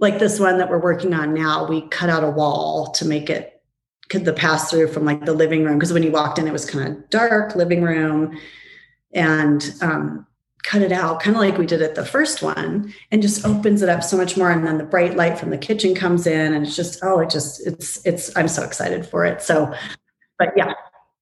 [0.00, 3.30] like this one that we're working on now we cut out a wall to make
[3.30, 3.62] it
[4.08, 6.52] could the pass through from like the living room because when you walked in it
[6.52, 8.38] was kind of dark living room
[9.12, 10.26] and um,
[10.62, 13.82] cut it out kind of like we did at the first one and just opens
[13.82, 16.52] it up so much more and then the bright light from the kitchen comes in
[16.52, 19.72] and it's just oh it just it's it's i'm so excited for it so
[20.38, 20.72] but yeah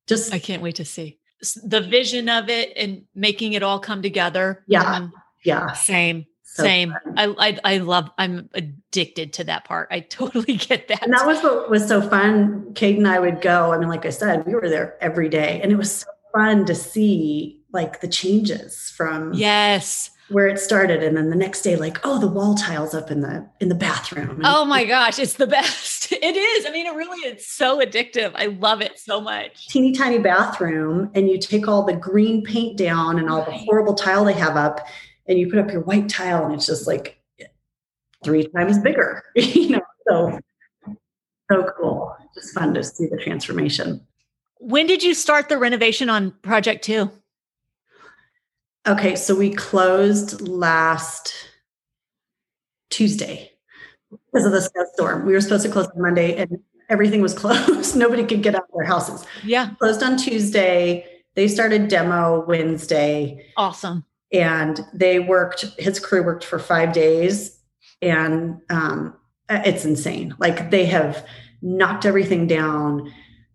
[0.06, 1.18] just i can't wait to see.
[1.64, 4.64] The vision of it and making it all come together.
[4.68, 4.82] Yeah.
[4.82, 5.12] Um,
[5.44, 5.72] yeah.
[5.72, 6.94] same so Same.
[7.16, 8.10] I, I, I love.
[8.18, 9.88] I'm addicted to that part.
[9.90, 11.02] I totally get that.
[11.02, 12.74] And that was what was so fun.
[12.74, 13.72] Kate and I would go.
[13.72, 16.66] I mean, like I said, we were there every day, and it was so fun
[16.66, 21.76] to see like the changes from yes where it started, and then the next day,
[21.76, 24.30] like oh, the wall tiles up in the in the bathroom.
[24.30, 26.12] And oh my gosh, it's the best.
[26.12, 26.66] It is.
[26.66, 28.32] I mean, it really is so addictive.
[28.34, 29.68] I love it so much.
[29.68, 33.94] Teeny tiny bathroom, and you take all the green paint down and all the horrible
[33.94, 34.86] tile they have up
[35.26, 37.18] and you put up your white tile and it's just like
[38.24, 40.38] three times bigger you know so
[41.50, 42.16] so cool.
[42.34, 44.06] Just fun to see the transformation.
[44.58, 47.10] When did you start the renovation on project two?
[48.86, 51.34] Okay so we closed last
[52.90, 53.52] tuesday
[54.10, 55.26] because of the snowstorm.
[55.26, 56.58] We were supposed to close on monday and
[56.88, 57.96] everything was closed.
[57.96, 59.24] Nobody could get out of their houses.
[59.44, 59.70] Yeah.
[59.78, 61.06] Closed on tuesday.
[61.34, 63.46] They started demo wednesday.
[63.56, 67.58] Awesome and they worked his crew worked for five days
[68.00, 69.14] and um,
[69.48, 70.34] it's insane.
[70.38, 71.26] Like they have
[71.60, 73.12] knocked everything down.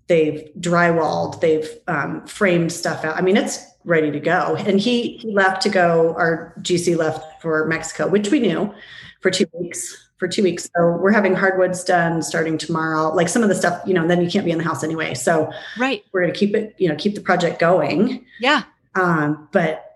[0.07, 3.17] They've drywalled they've um, framed stuff out.
[3.17, 4.55] I mean it's ready to go.
[4.55, 8.73] And he, he left to go our gc left for mexico which we knew
[9.21, 10.67] for two weeks for two weeks.
[10.75, 13.13] So we're having hardwoods done starting tomorrow.
[13.13, 15.13] Like some of the stuff you know then you can't be in the house anyway.
[15.13, 16.03] So right.
[16.11, 18.25] we're going to keep it you know keep the project going.
[18.39, 18.63] Yeah.
[18.95, 19.86] Um, but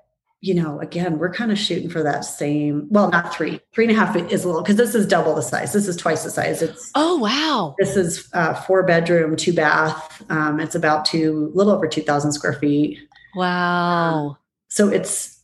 [0.42, 3.96] you know, again, we're kind of shooting for that same, well, not three, three and
[3.96, 5.72] a half is a little, because this is double the size.
[5.72, 6.64] This is twice the size.
[6.64, 7.76] It's, oh, wow.
[7.78, 10.24] This is uh, four bedroom, two bath.
[10.30, 12.98] Um, it's about two, little over 2000 square feet.
[13.36, 14.30] Wow.
[14.30, 15.44] Um, so it's,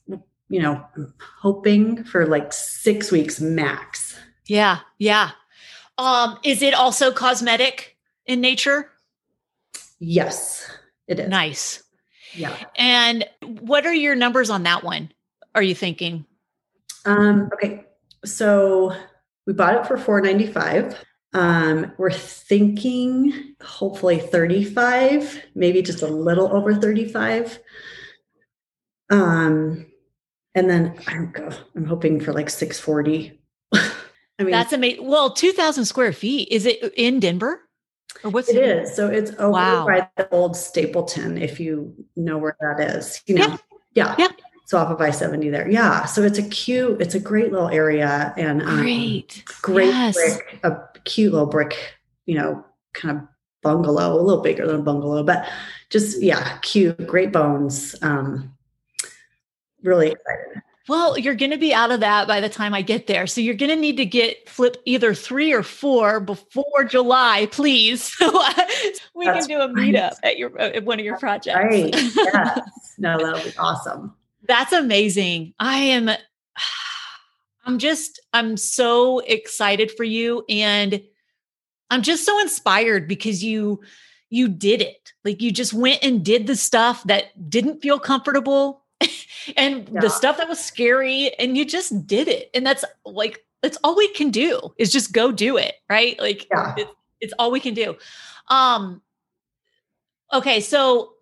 [0.49, 0.83] you know,
[1.41, 4.17] hoping for like six weeks max.
[4.47, 4.79] Yeah.
[4.97, 5.31] Yeah.
[5.99, 8.89] Um, is it also cosmetic in nature?
[9.99, 10.69] Yes,
[11.07, 11.29] it is.
[11.29, 11.83] Nice.
[12.37, 12.55] Yeah.
[12.75, 15.11] And what are your numbers on that one?
[15.55, 16.25] Are you thinking?
[17.05, 17.85] Um, okay.
[18.25, 18.95] So
[19.45, 21.03] we bought it for 495.
[21.33, 27.59] Um, we're thinking hopefully 35, maybe just a little over 35.
[29.09, 29.85] Um,
[30.55, 31.33] and then I'm,
[31.75, 33.39] I'm hoping for like 640.
[33.73, 35.07] I mean, that's amazing.
[35.07, 36.49] Well, 2000 square feet.
[36.49, 37.66] Is it in Denver?
[38.23, 38.95] Or what's it is.
[38.95, 39.85] So it's over wow.
[39.85, 43.21] by the old Stapleton, if you know where that is.
[43.25, 43.57] You know,
[43.93, 44.15] yeah.
[44.17, 44.27] yeah.
[44.27, 44.27] yeah.
[44.65, 45.69] So off of I-70 there.
[45.69, 46.05] Yeah.
[46.05, 49.43] So it's a cute, it's a great little area and um, great.
[49.61, 50.15] Great yes.
[50.15, 53.23] brick, a cute little brick, you know, kind of
[53.63, 55.47] bungalow, a little bigger than a bungalow, but
[55.89, 57.95] just yeah, cute, great bones.
[58.01, 58.57] Um
[59.83, 60.61] really excited.
[60.87, 63.27] Well, you're going to be out of that by the time I get there.
[63.27, 68.15] So you're going to need to get flip either three or four before July, please.
[68.17, 68.53] So uh,
[69.13, 71.55] we That's can do a meetup at your uh, at one of your projects.
[71.55, 71.93] Right.
[71.93, 72.95] Yes.
[72.97, 74.15] no, that'll be awesome.
[74.47, 75.53] That's amazing.
[75.59, 76.09] I am
[77.65, 81.01] I'm just I'm so excited for you and
[81.91, 83.81] I'm just so inspired because you
[84.29, 85.13] you did it.
[85.23, 88.83] Like you just went and did the stuff that didn't feel comfortable
[89.55, 90.01] and yeah.
[90.01, 93.95] the stuff that was scary and you just did it and that's like that's all
[93.95, 96.75] we can do is just go do it right like yeah.
[96.77, 96.87] it,
[97.21, 97.95] it's all we can do
[98.49, 99.01] um
[100.33, 101.13] okay so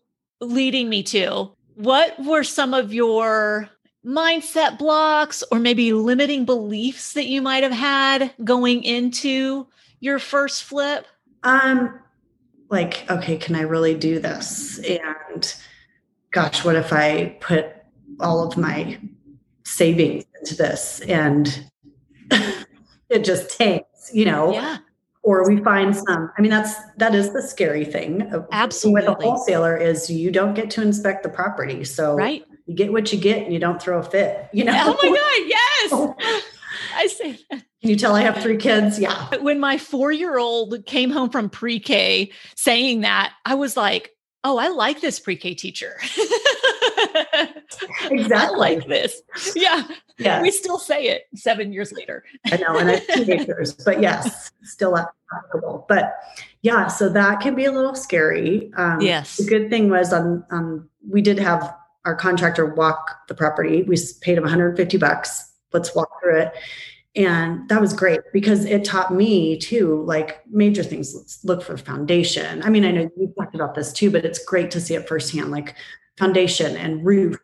[0.41, 3.69] leading me to what were some of your
[4.05, 9.65] mindset blocks or maybe limiting beliefs that you might have had going into
[9.99, 11.07] your first flip
[11.43, 11.99] um
[12.69, 15.55] like okay can i really do this and
[16.31, 17.74] gosh what if i put
[18.19, 18.99] all of my
[19.63, 21.69] savings into this and
[23.10, 24.54] it just tanks, you know.
[24.54, 24.78] Yeah.
[25.23, 26.32] Or we find some.
[26.38, 28.32] I mean, that's that is the scary thing.
[28.51, 29.08] Absolutely.
[29.08, 31.84] With a wholesaler is you don't get to inspect the property.
[31.84, 32.45] So right.
[32.67, 34.47] you get what you get and you don't throw a fit.
[34.54, 34.73] You know.
[34.75, 36.43] Oh my God, yes.
[36.95, 37.63] I say that.
[37.82, 38.99] Can you tell I have three kids?
[38.99, 39.36] Yeah.
[39.38, 44.15] When my four year old came home from pre K saying that, I was like,
[44.45, 45.97] oh, I like this pre-K teacher.
[48.11, 48.55] Exactly.
[48.65, 49.21] Like this.
[49.55, 49.83] Yeah.
[50.17, 50.41] Yeah.
[50.41, 52.23] We still say it seven years later.
[52.51, 55.85] I know, and I have teenagers, but yes, still applicable.
[55.89, 56.13] But
[56.61, 58.71] yeah, so that can be a little scary.
[58.77, 59.37] Um, Yes.
[59.37, 63.83] The good thing was on, um, we did have our contractor walk the property.
[63.83, 65.51] We paid him 150 bucks.
[65.73, 66.53] Let's walk through it.
[67.15, 71.15] And that was great because it taught me too, like major things.
[71.15, 72.61] Let's look for foundation.
[72.63, 75.07] I mean, I know you talked about this too, but it's great to see it
[75.07, 75.75] firsthand, like
[76.17, 77.38] foundation and roof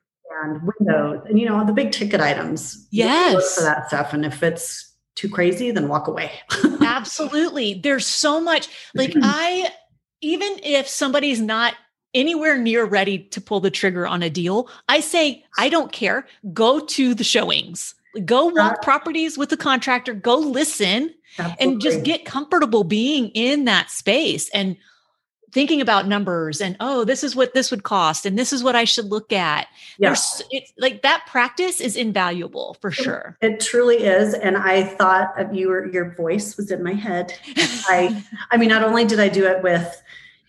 [0.44, 2.88] and windows and you know the big ticket items.
[2.92, 3.56] Yes.
[3.56, 4.14] for that stuff.
[4.14, 6.32] And if it's too crazy, then walk away.
[6.82, 7.76] Absolutely.
[7.76, 9.70] There's so much like I
[10.22, 11.74] even if somebody's not
[12.14, 16.28] anywhere near ready to pull the trigger on a deal, I say I don't care.
[16.54, 17.96] Go to the showings.
[18.26, 18.82] Go walk Right.
[18.82, 21.14] properties with the contractor, go listen
[21.62, 24.76] and just get comfortable being in that space and
[25.52, 28.76] thinking about numbers and oh this is what this would cost and this is what
[28.76, 29.68] I should look at.
[29.98, 30.10] yeah.
[30.10, 33.38] There's it's like that practice is invaluable for sure.
[33.42, 35.90] It truly is, and I thought of you.
[35.92, 37.34] Your voice was in my head.
[37.88, 40.02] I, I mean, not only did I do it with,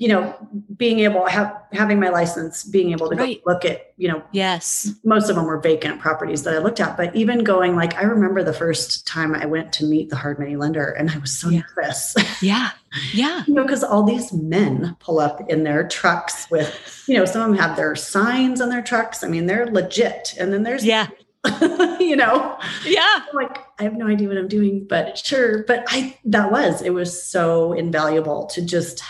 [0.03, 0.35] you know,
[0.77, 3.41] being able have having my license, being able to Right.
[3.45, 4.91] go look at, you know, yes.
[5.05, 6.97] most of them were vacant properties that I looked at.
[6.97, 10.41] But even going, like, I remember the first time I went to meet the hard
[10.41, 11.61] money lender, and I was so Yeah.
[11.77, 12.71] nervous, Yeah.
[13.13, 13.45] Yeah.
[13.47, 17.43] you know, because all these men pull up in their trucks with, you know, some
[17.43, 19.23] of them have their signs on their trucks.
[19.23, 21.07] I mean, they're legit, and then there's, Yeah.
[22.01, 22.59] you know.
[22.85, 23.21] Yeah.
[23.35, 25.63] Like I have no idea what I'm doing, but sure.
[25.65, 29.01] But I that was it was so invaluable to just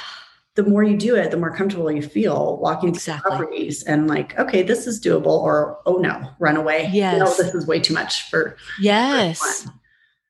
[0.55, 3.31] the more you do it, the more comfortable you feel walking through Exactly.
[3.31, 6.91] properties and like, okay, this is doable, or oh no, run away.
[6.93, 9.41] No, this is way too much for Yes.
[9.67, 9.75] one.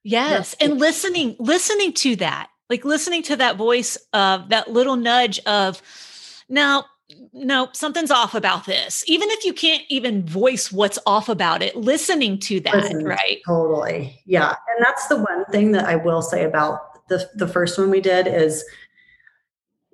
[0.04, 0.54] Yes.
[0.60, 5.82] And listening, listening to that, like listening to that voice of that little nudge of,
[6.48, 6.84] now
[7.34, 9.04] no, something's off about this.
[9.06, 13.06] Even if you can't even voice what's off about it, listening to that, Listening.
[13.06, 13.40] right?
[13.46, 14.22] Totally.
[14.24, 14.48] Yeah.
[14.50, 18.00] And that's the one thing that I will say about the the first one we
[18.00, 18.64] did is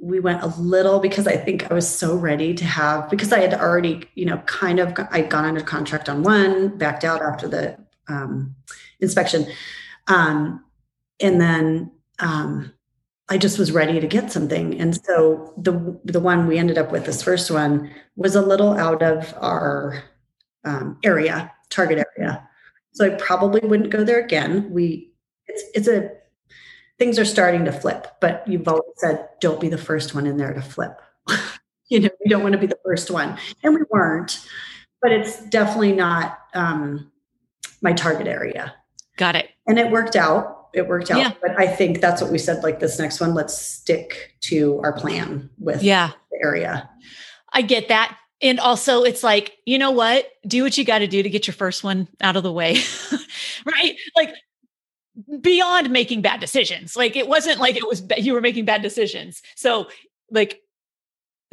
[0.01, 3.41] we went a little because I think I was so ready to have because I
[3.41, 7.49] had already, you know, kind of I'd gone under contract on one, backed out after
[7.49, 8.55] the um,
[9.01, 9.47] inspection.
[10.07, 10.65] Um,
[11.21, 12.73] and then um,
[13.29, 14.81] I just was ready to get something.
[14.81, 18.75] And so the the one we ended up with, this first one, was a little
[18.75, 20.03] out of our
[20.65, 22.49] um, area, target area.
[22.93, 24.71] So I probably wouldn't go there again.
[24.71, 25.13] We
[25.47, 26.11] it's it's a
[26.99, 30.37] things are starting to flip, but you've always said don't be the first one in
[30.37, 31.01] there to flip.
[31.89, 33.39] you know, you don't want to be the first one.
[33.63, 34.45] And we weren't,
[35.01, 37.11] but it's definitely not um
[37.83, 38.75] my target area.
[39.17, 39.51] Got it.
[39.67, 40.69] And it worked out.
[40.75, 41.19] It worked out.
[41.19, 41.33] Yeah.
[41.41, 44.93] But I think that's what we said like this next one, let's stick to our
[44.93, 46.13] plan with Yeah.
[46.31, 46.89] the area.
[47.53, 48.17] I get that.
[48.41, 50.29] And also, it's like, you know what?
[50.47, 52.77] Do what you got to do to get your first one out of the way.
[53.65, 53.97] right?
[54.17, 54.35] Like,
[55.41, 56.97] beyond making bad decisions.
[56.97, 59.43] Like, it wasn't like it was you were making bad decisions.
[59.57, 59.89] So,
[60.31, 60.61] like,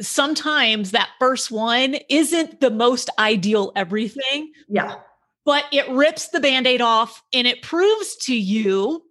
[0.00, 4.96] sometimes that first one isn't the most ideal everything, Yeah.
[5.44, 9.02] but it rips the band aid off and it proves to you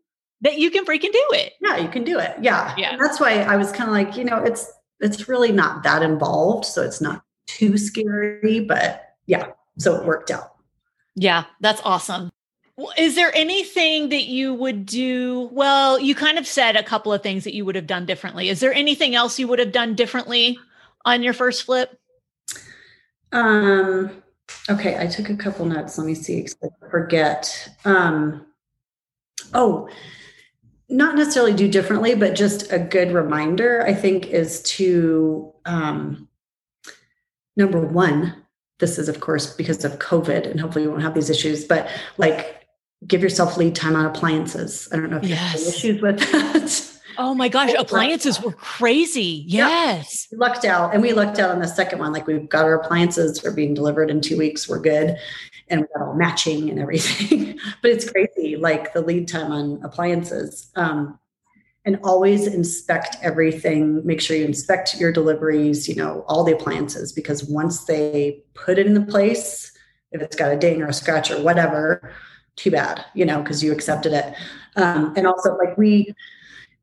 [0.41, 1.53] that you can freaking do it.
[1.61, 2.35] Yeah, you can do it.
[2.41, 2.73] Yeah.
[2.77, 2.91] Yeah.
[2.91, 6.03] And that's why I was kind of like, you know, it's it's really not that
[6.03, 10.55] involved, so it's not too scary, but yeah, so it worked out.
[11.15, 12.31] Yeah, that's awesome.
[12.97, 15.49] Is there anything that you would do?
[15.53, 18.49] Well, you kind of said a couple of things that you would have done differently.
[18.49, 20.59] Is there anything else you would have done differently
[21.05, 21.97] on your first flip?
[23.31, 24.21] Um
[24.69, 25.97] okay, I took a couple notes.
[25.97, 26.47] Let me see.
[26.63, 27.69] I forget.
[27.85, 28.45] Um
[29.53, 29.87] oh,
[30.89, 36.27] not necessarily do differently, but just a good reminder, I think, is to um
[37.55, 38.35] number one,
[38.79, 41.87] this is of course because of COVID, and hopefully you won't have these issues, but
[42.17, 42.64] like
[43.07, 44.87] give yourself lead time on appliances.
[44.91, 46.91] I don't know if you have any issues with that.
[47.17, 49.45] Oh my gosh, appliances were crazy.
[49.47, 49.69] Yeah.
[49.69, 50.27] Yes.
[50.31, 52.11] We lucked out and we lucked out on the second one.
[52.11, 54.67] Like we've got our appliances are being delivered in two weeks.
[54.67, 55.17] We're good.
[55.69, 57.57] And we got all matching and everything.
[57.81, 60.71] but it's crazy, like the lead time on appliances.
[60.75, 61.17] Um,
[61.85, 64.05] and always inspect everything.
[64.05, 68.79] Make sure you inspect your deliveries, you know, all the appliances, because once they put
[68.79, 69.71] it in the place,
[70.11, 72.11] if it's got a ding or a scratch or whatever,
[72.55, 74.33] too bad, you know, because you accepted it.
[74.75, 76.13] Um, and also like we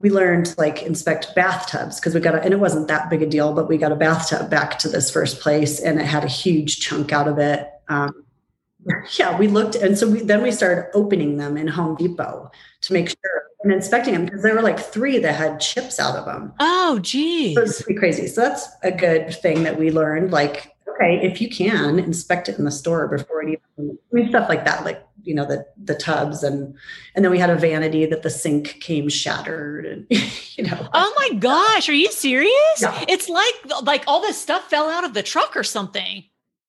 [0.00, 3.26] we learned like inspect bathtubs because we got a, and it wasn't that big a
[3.26, 6.28] deal, but we got a bathtub back to this first place and it had a
[6.28, 7.70] huge chunk out of it.
[7.88, 8.24] Um,
[9.18, 12.50] yeah, we looked and so we, then we started opening them in Home Depot
[12.80, 16.16] to make sure and inspecting them because there were like three that had chips out
[16.16, 16.52] of them.
[16.60, 17.54] Oh, geez.
[17.54, 18.26] So it's pretty crazy.
[18.26, 20.32] So that's a good thing that we learned.
[20.32, 24.28] Like, okay, if you can inspect it in the store before it even, I mean,
[24.28, 26.74] stuff like that, like you know the the tubs and
[27.14, 30.06] and then we had a vanity that the sink came shattered and
[30.56, 30.88] you know.
[30.92, 32.52] Oh my gosh, are you serious?
[32.80, 33.04] Yeah.
[33.08, 36.24] It's like like all this stuff fell out of the truck or something.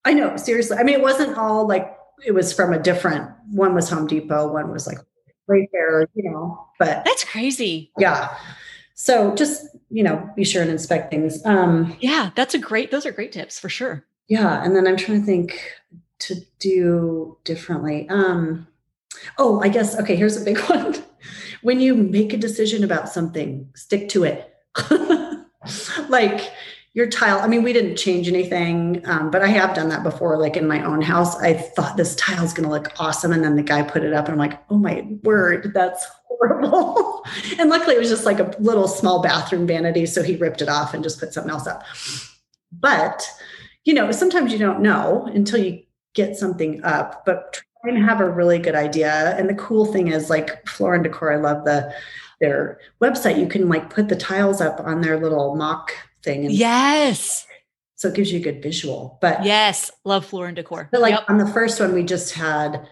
[0.06, 0.78] I know, seriously.
[0.78, 3.30] I mean, it wasn't all like it was from a different.
[3.52, 4.98] One was Home Depot, one was like
[5.48, 6.68] right there, you know.
[6.80, 7.92] But That's crazy.
[7.98, 8.36] yeah,
[8.96, 11.46] so just you know, be sure and inspect things.
[11.46, 14.06] Um, Yeah, that's a great those are great tips for sure.
[14.28, 15.60] Yeah, and then I'm trying to think
[16.20, 18.08] to do differently.
[18.10, 18.68] Um,
[19.38, 20.16] oh, I guess okay.
[20.16, 20.96] Here's a big one.
[21.62, 24.54] when you make a decision about something, stick to it.
[26.10, 26.52] like
[26.94, 27.40] your tile.
[27.40, 30.38] I mean, we didn't change anything, um, but I have done that before.
[30.38, 33.44] Like in my own house, I thought this tile is going to look awesome, and
[33.44, 37.26] then the guy put it up, and I'm like, oh my word, that's horrible.
[37.60, 40.70] and luckily, it was just like a little small bathroom vanity, so he ripped it
[40.70, 41.84] off and just put something else up.
[42.72, 43.28] But
[43.86, 48.22] you know, sometimes you don't know until you get something up, but try and have
[48.22, 49.36] a really good idea.
[49.38, 51.94] And the cool thing is, like Floor and Decor, I love the
[52.40, 53.40] their website.
[53.40, 57.46] You can like put the tiles up on their little mock thing, and Yes.
[57.96, 59.18] so it gives you a good visual.
[59.22, 59.92] But Yes.
[60.04, 60.90] Love floor and decor.
[60.92, 61.30] but like Yep.
[61.30, 62.88] on the first one, we just had.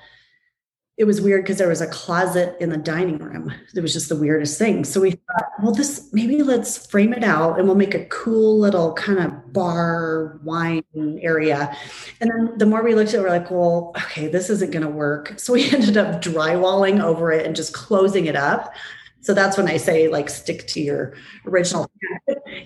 [1.02, 3.52] It was weird because there was a closet in the dining room.
[3.74, 4.86] It was just the weirdest thing.
[4.86, 8.60] So we thought, well, this maybe let's frame it out and we'll make a cool
[8.60, 11.76] little kind of bar wine area.
[12.20, 14.86] And then the more we looked at it, we're like, well, okay, this isn't going
[14.86, 15.39] to work.
[15.39, 18.72] So we ended up drywalling over it and just closing it up.
[19.22, 21.16] So that's when I say like stick to your
[21.47, 21.89] original.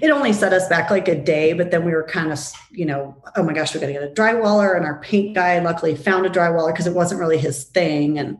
[0.01, 2.39] It only set us back like a day, but then we were kind of,
[2.71, 4.75] you know, oh my gosh, we got to get a drywaller.
[4.75, 8.17] And our paint guy luckily found a drywaller because it wasn't really his thing.
[8.17, 8.37] And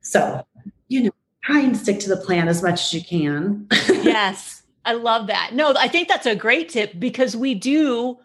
[0.00, 0.46] so,
[0.88, 1.10] you know,
[1.44, 3.66] try and stick to the plan as much as you can.
[3.88, 4.62] yes.
[4.84, 5.50] I love that.
[5.52, 8.18] No, I think that's a great tip because we do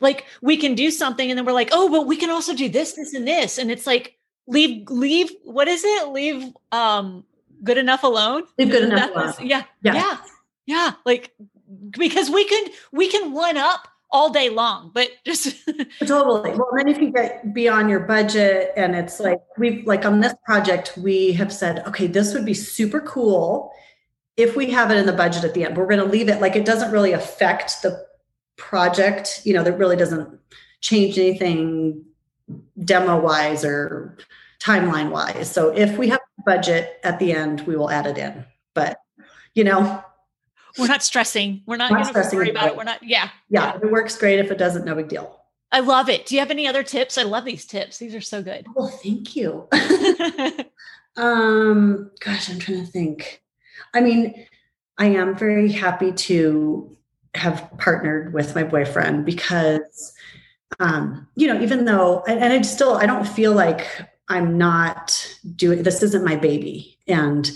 [0.00, 2.68] like we can do something and then we're like, "Oh, but we can also do
[2.68, 4.16] this, this and this." And it's like
[4.46, 6.08] leave leave what is it?
[6.08, 7.24] Leave um
[7.62, 8.44] good enough alone.
[8.56, 9.34] Leave good enough alone.
[9.40, 9.64] Yeah.
[9.82, 9.94] Yeah.
[9.94, 10.16] Yeah.
[10.68, 11.34] Yeah, like
[11.90, 15.56] because we can we can one up all day long, but just
[16.06, 16.50] Totally.
[16.52, 20.34] Well, then if you get beyond your budget and it's like we've like on this
[20.44, 23.70] project, we have said, okay, this would be super cool
[24.36, 25.76] if we have it in the budget at the end.
[25.76, 28.06] We're going to leave it like it doesn't really affect the
[28.56, 30.38] project, you know, that really doesn't
[30.80, 32.04] change anything
[32.82, 34.16] demo wise or
[34.60, 35.50] timeline wise.
[35.50, 38.44] So if we have budget at the end, we will add it in.
[38.74, 38.98] But
[39.54, 40.02] you know,
[40.76, 41.62] we're not stressing.
[41.66, 42.76] We're not Not going to stressing worry about it.
[42.76, 43.30] We're not yeah.
[43.48, 44.38] yeah, if it works great.
[44.38, 45.40] If it doesn't, no big deal.
[45.70, 46.26] I love it.
[46.26, 47.18] Do you have any other tips?
[47.18, 47.98] I love these tips.
[47.98, 48.66] These are so good.
[48.74, 49.68] Well, thank you.
[51.18, 53.42] Um, gosh, I'm trying to think.
[53.92, 54.46] I mean,
[54.96, 56.96] I am very happy to
[57.34, 60.12] have partnered with my boyfriend because,
[60.78, 63.86] um, you know, even though, and, and I still, I don't feel like
[64.28, 66.02] I'm not doing this.
[66.02, 67.50] Isn't my baby, and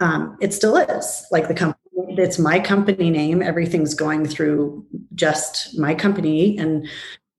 [0.00, 1.24] um, it still is.
[1.30, 3.42] Like the company, it's my company name.
[3.42, 4.84] Everything's going through
[5.14, 6.88] just my company, and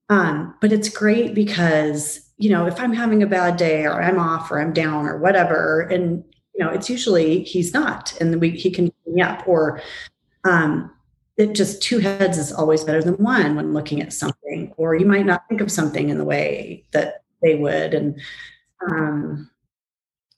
[0.08, 4.18] um, but it's great because you know if I'm having a bad day or I'm
[4.18, 8.50] off or I'm down or whatever, and you know it's usually he's not, and we
[8.50, 9.80] he can pick me up or
[10.44, 10.90] um,
[11.36, 15.06] it just two heads is always better than one when looking at something, or you
[15.06, 18.20] might not think of something in the way that they would, and
[18.90, 19.50] um,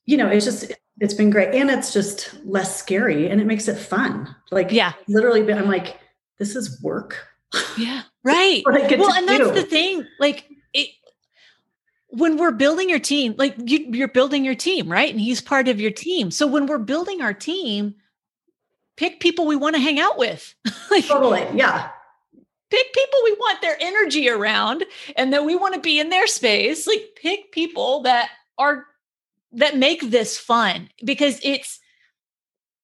[0.07, 3.69] you know it's just it's been great, and it's just less scary, and it makes
[3.69, 4.35] it fun.
[4.51, 4.93] Like yeah.
[5.09, 5.99] literally, but I'm like,
[6.39, 7.27] this is work.
[7.79, 8.03] Yeah.
[8.27, 8.63] Right.
[8.65, 10.89] what I get well and that's the thing like it
[12.09, 15.69] when we're building your team like you, you're building your team right and he's part
[15.69, 17.97] of your team so when we're building our team
[18.97, 20.55] pick people we want to hang out with
[20.91, 21.91] like Totally, yeah.
[22.71, 24.85] pick people we want their energy around
[25.17, 28.87] and that we want to be in their space like pick people that are
[29.55, 31.81] that make this fun because it's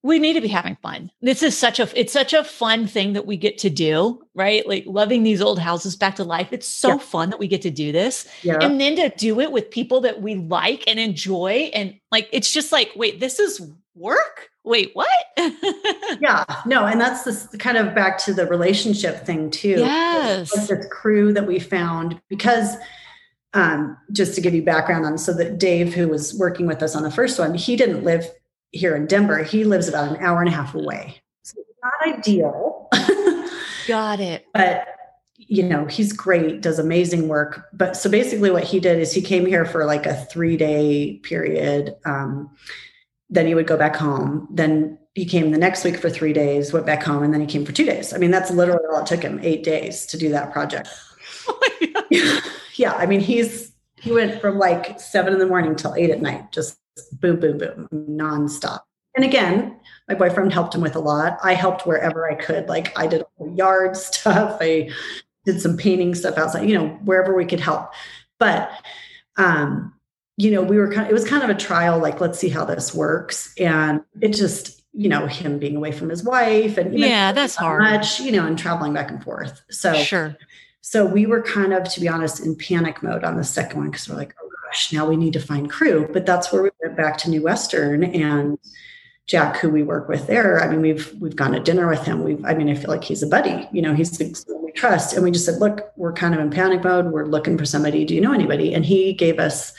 [0.03, 3.13] we need to be having fun this is such a it's such a fun thing
[3.13, 6.67] that we get to do right like loving these old houses back to life it's
[6.67, 6.99] so Yeah.
[6.99, 8.59] fun that we get to do this Yeah.
[8.63, 12.51] and then to do it with people that we like and enjoy and like it's
[12.51, 13.61] just like wait this is
[13.95, 15.09] work wait what
[16.21, 16.45] yeah.
[16.67, 19.71] No, and that's this kind of back to the relationship thing too.
[19.79, 22.77] yes Like this crew that we found because
[23.55, 26.95] um just to give you background on so that Dave, who was working with us
[26.95, 28.31] on the first one, he didn't live
[28.73, 29.43] here in Denver.
[29.43, 31.21] He lives about an hour and a half away.
[31.43, 32.89] So not ideal.
[33.89, 34.87] got it but
[35.37, 39.23] you know he's great does amazing work but so basically what he did is he
[39.23, 42.51] came here for like a three day period um,
[43.31, 44.49] then he would go back home.
[44.51, 47.47] Then he came the next week for three days, went back home, and then he
[47.47, 48.13] came for two days.
[48.13, 50.89] I mean, that's literally all it took him eight days to do that project.
[51.49, 52.41] Oh
[52.81, 52.95] yeah.
[52.95, 56.51] I mean, he's, he went from like seven in the morning till eight at night,
[56.51, 56.79] just
[57.21, 58.81] boom, boom, boom, nonstop.
[59.15, 59.77] And again,
[60.09, 61.39] my boyfriend helped him with a lot.
[61.43, 62.69] I helped wherever I could.
[62.69, 64.57] Like I did all the yard stuff.
[64.61, 64.91] I
[65.45, 67.93] did some painting stuff outside, you know, wherever we could help.
[68.39, 68.73] But
[69.37, 69.93] um,
[70.39, 72.49] you know, we were kind of, it was kind of a trial, like, let's see
[72.49, 73.53] how this works.
[73.59, 77.83] And it just, you know, him being away from his wife and yeah, that's hard.
[77.83, 79.61] Much, you know, and traveling back and forth.
[79.71, 80.37] So sure.
[80.83, 83.91] So we were kind of, to be honest, in panic mode on the second one
[83.91, 86.09] because we're like, oh gosh, now we need to find crew.
[86.13, 88.59] But that's where we went back to New Western and
[89.27, 90.61] Jack, who we work with there.
[90.61, 92.25] I mean, we've we've gone to dinner with him.
[92.25, 93.69] We've, I mean, I feel like he's a buddy.
[93.73, 95.15] You know, he's we trust.
[95.15, 97.07] And we just said, look, we're kind of in panic mode.
[97.13, 98.05] We're looking for somebody.
[98.05, 98.75] Do you know anybody?
[98.75, 99.73] And he gave us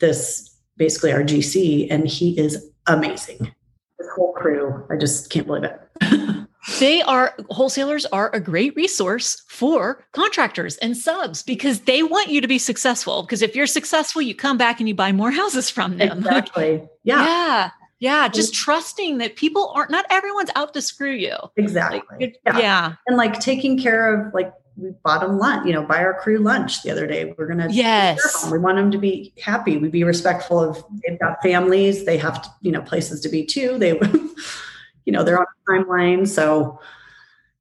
[0.00, 3.38] this basically our GC, and he is amazing.
[3.38, 3.52] Mm.
[3.98, 5.78] The whole crew, I just can't believe it.
[6.78, 12.40] They are wholesalers are a great resource for contractors and subs because they want you
[12.40, 13.22] to be successful.
[13.22, 16.18] Because if you're successful, you come back and you buy more houses from them.
[16.18, 16.88] Exactly.
[17.04, 17.24] Yeah.
[17.24, 17.70] Yeah.
[18.00, 21.34] Yeah, just trusting that people aren't not everyone's out to screw you.
[21.56, 22.02] Exactly.
[22.20, 22.58] Like, yeah.
[22.58, 22.94] yeah.
[23.06, 26.38] And like taking care of like we bought them lunch, you know, buy our crew
[26.38, 27.34] lunch the other day.
[27.36, 28.48] We're gonna yes.
[28.52, 29.78] We want them to be happy.
[29.78, 33.44] we'd be respectful of they've got families, they have to, you know, places to be
[33.44, 33.78] too.
[33.78, 33.98] They
[35.08, 36.28] you know, they're on a timeline.
[36.28, 36.78] So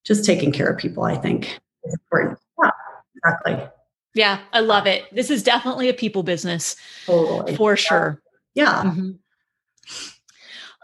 [0.03, 2.37] just taking care of people, I think is important.
[2.61, 2.71] Yeah,
[3.15, 3.69] exactly.
[4.13, 5.05] Yeah, I love it.
[5.15, 6.75] This is definitely a people business.
[7.05, 7.55] Totally.
[7.55, 8.21] For sure.
[8.53, 8.83] Yeah.
[8.83, 9.11] Mm-hmm.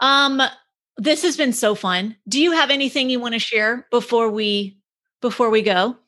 [0.00, 0.40] Um,
[0.96, 2.16] this has been so fun.
[2.26, 4.78] Do you have anything you want to share before we
[5.20, 5.98] before we go?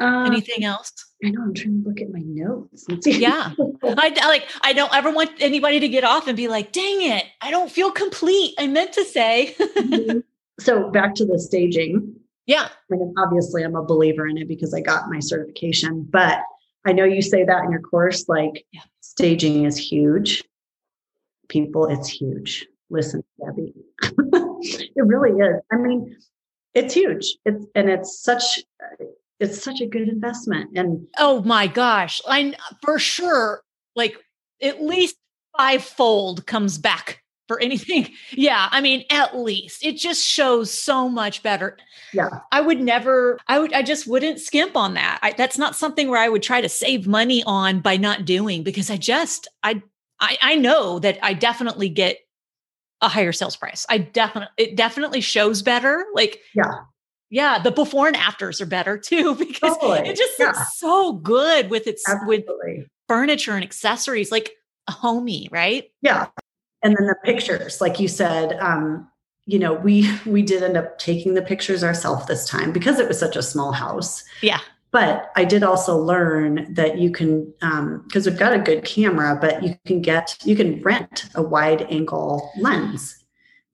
[0.00, 0.92] Uh, Anything else?
[1.24, 2.86] I know I'm trying to look at my notes.
[3.04, 3.52] yeah,
[3.82, 4.48] I like.
[4.62, 7.70] I don't ever want anybody to get off and be like, "Dang it, I don't
[7.70, 9.56] feel complete." I meant to say.
[9.58, 10.18] Mm-hmm.
[10.60, 12.14] so back to the staging.
[12.46, 16.06] Yeah, I mean, obviously, I'm a believer in it because I got my certification.
[16.08, 16.38] But
[16.86, 18.28] I know you say that in your course.
[18.28, 18.82] Like, yeah.
[19.00, 20.44] staging is huge.
[21.48, 22.66] People, it's huge.
[22.90, 25.60] Listen, Debbie, it really is.
[25.72, 26.16] I mean,
[26.74, 27.36] it's huge.
[27.44, 28.60] It's and it's such
[29.40, 30.76] it's such a good investment.
[30.76, 33.62] And oh my gosh, I for sure
[33.94, 34.16] like
[34.60, 35.16] at least
[35.56, 38.08] fivefold comes back for anything.
[38.30, 41.76] Yeah, I mean, at least it just shows so much better.
[42.12, 42.28] Yeah.
[42.52, 45.18] I would never, I would, I just wouldn't skimp on that.
[45.22, 48.62] I, that's not something where I would try to save money on by not doing
[48.62, 49.82] because I just, I,
[50.20, 52.18] I, I know that I definitely get
[53.00, 53.86] a higher sales price.
[53.88, 56.04] I definitely, it definitely shows better.
[56.14, 56.74] Like, yeah.
[57.30, 60.08] Yeah, the before and afters are better too because totally.
[60.08, 60.64] it just looks yeah.
[60.74, 62.78] so good with its Absolutely.
[62.78, 64.52] with furniture and accessories, like
[64.86, 65.90] a homey, right?
[66.00, 66.28] Yeah,
[66.82, 69.08] and then the pictures, like you said, um,
[69.46, 73.08] you know, we we did end up taking the pictures ourselves this time because it
[73.08, 74.24] was such a small house.
[74.42, 74.60] Yeah.
[74.90, 79.36] But I did also learn that you can, because um, we've got a good camera,
[79.38, 83.17] but you can get, you can rent a wide angle lens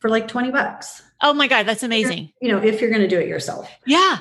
[0.04, 1.02] for like 20 bucks.
[1.22, 2.30] Oh my God, that's amazing.
[2.42, 3.70] You know, if you're going to do it yourself.
[3.86, 4.18] Yeah.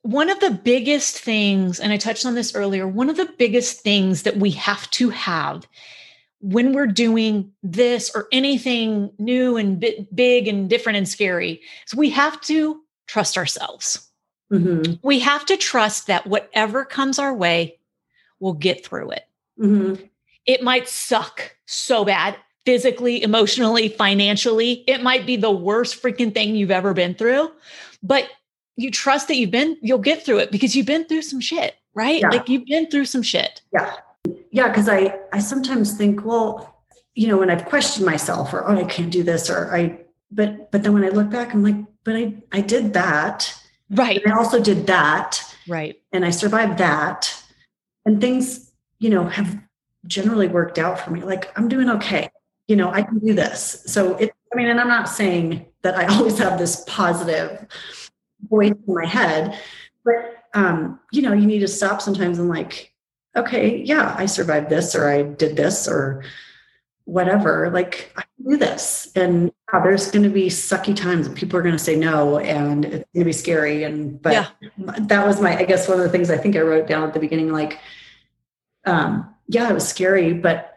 [0.00, 3.82] One of the biggest things, and I touched on this earlier, one of the biggest
[3.82, 5.68] things that we have to have
[6.40, 9.78] when we're doing this or anything new and
[10.14, 14.08] big and different and scary is we have to trust ourselves.
[14.50, 14.94] Mm-hmm.
[15.02, 17.78] We have to trust that whatever comes our way,
[18.38, 19.28] we'll get through it.
[19.60, 20.02] Mm-hmm.
[20.46, 24.84] It might suck so bad physically, emotionally, financially.
[24.86, 27.50] It might be the worst freaking thing you've ever been through,
[28.02, 28.28] but
[28.76, 31.76] you trust that you've been, you'll get through it because you've been through some shit,
[31.94, 32.20] right?
[32.20, 32.28] Yeah.
[32.28, 33.62] Like you've been through some shit.
[33.72, 33.94] Yeah.
[34.50, 34.72] Yeah.
[34.72, 36.82] Cause I, I sometimes think, well,
[37.14, 39.98] you know, when I've questioned myself or, oh, I can't do this or I,
[40.30, 43.54] but, but then when I look back, I'm like, but I, I did that.
[43.90, 44.22] Right.
[44.22, 45.42] And I also did that.
[45.66, 46.00] Right.
[46.12, 47.42] And I survived that.
[48.06, 49.58] And things, you know, have
[50.06, 51.22] generally worked out for me.
[51.22, 52.30] Like I'm doing okay
[52.70, 53.82] you know, I can do this.
[53.86, 57.66] So it, I mean, and I'm not saying that I always have this positive
[58.48, 59.58] voice in my head,
[60.04, 62.94] but, um, you know, you need to stop sometimes and like,
[63.36, 66.24] okay, yeah, I survived this or I did this or
[67.04, 67.70] whatever.
[67.70, 69.10] Like, I can do this.
[69.16, 72.38] And yeah, there's going to be sucky times and people are going to say no
[72.38, 73.82] and it's going to be scary.
[73.82, 74.46] And, but yeah.
[75.00, 77.14] that was my, I guess, one of the things I think I wrote down at
[77.14, 77.80] the beginning, like,
[78.84, 80.69] um, yeah, it was scary, but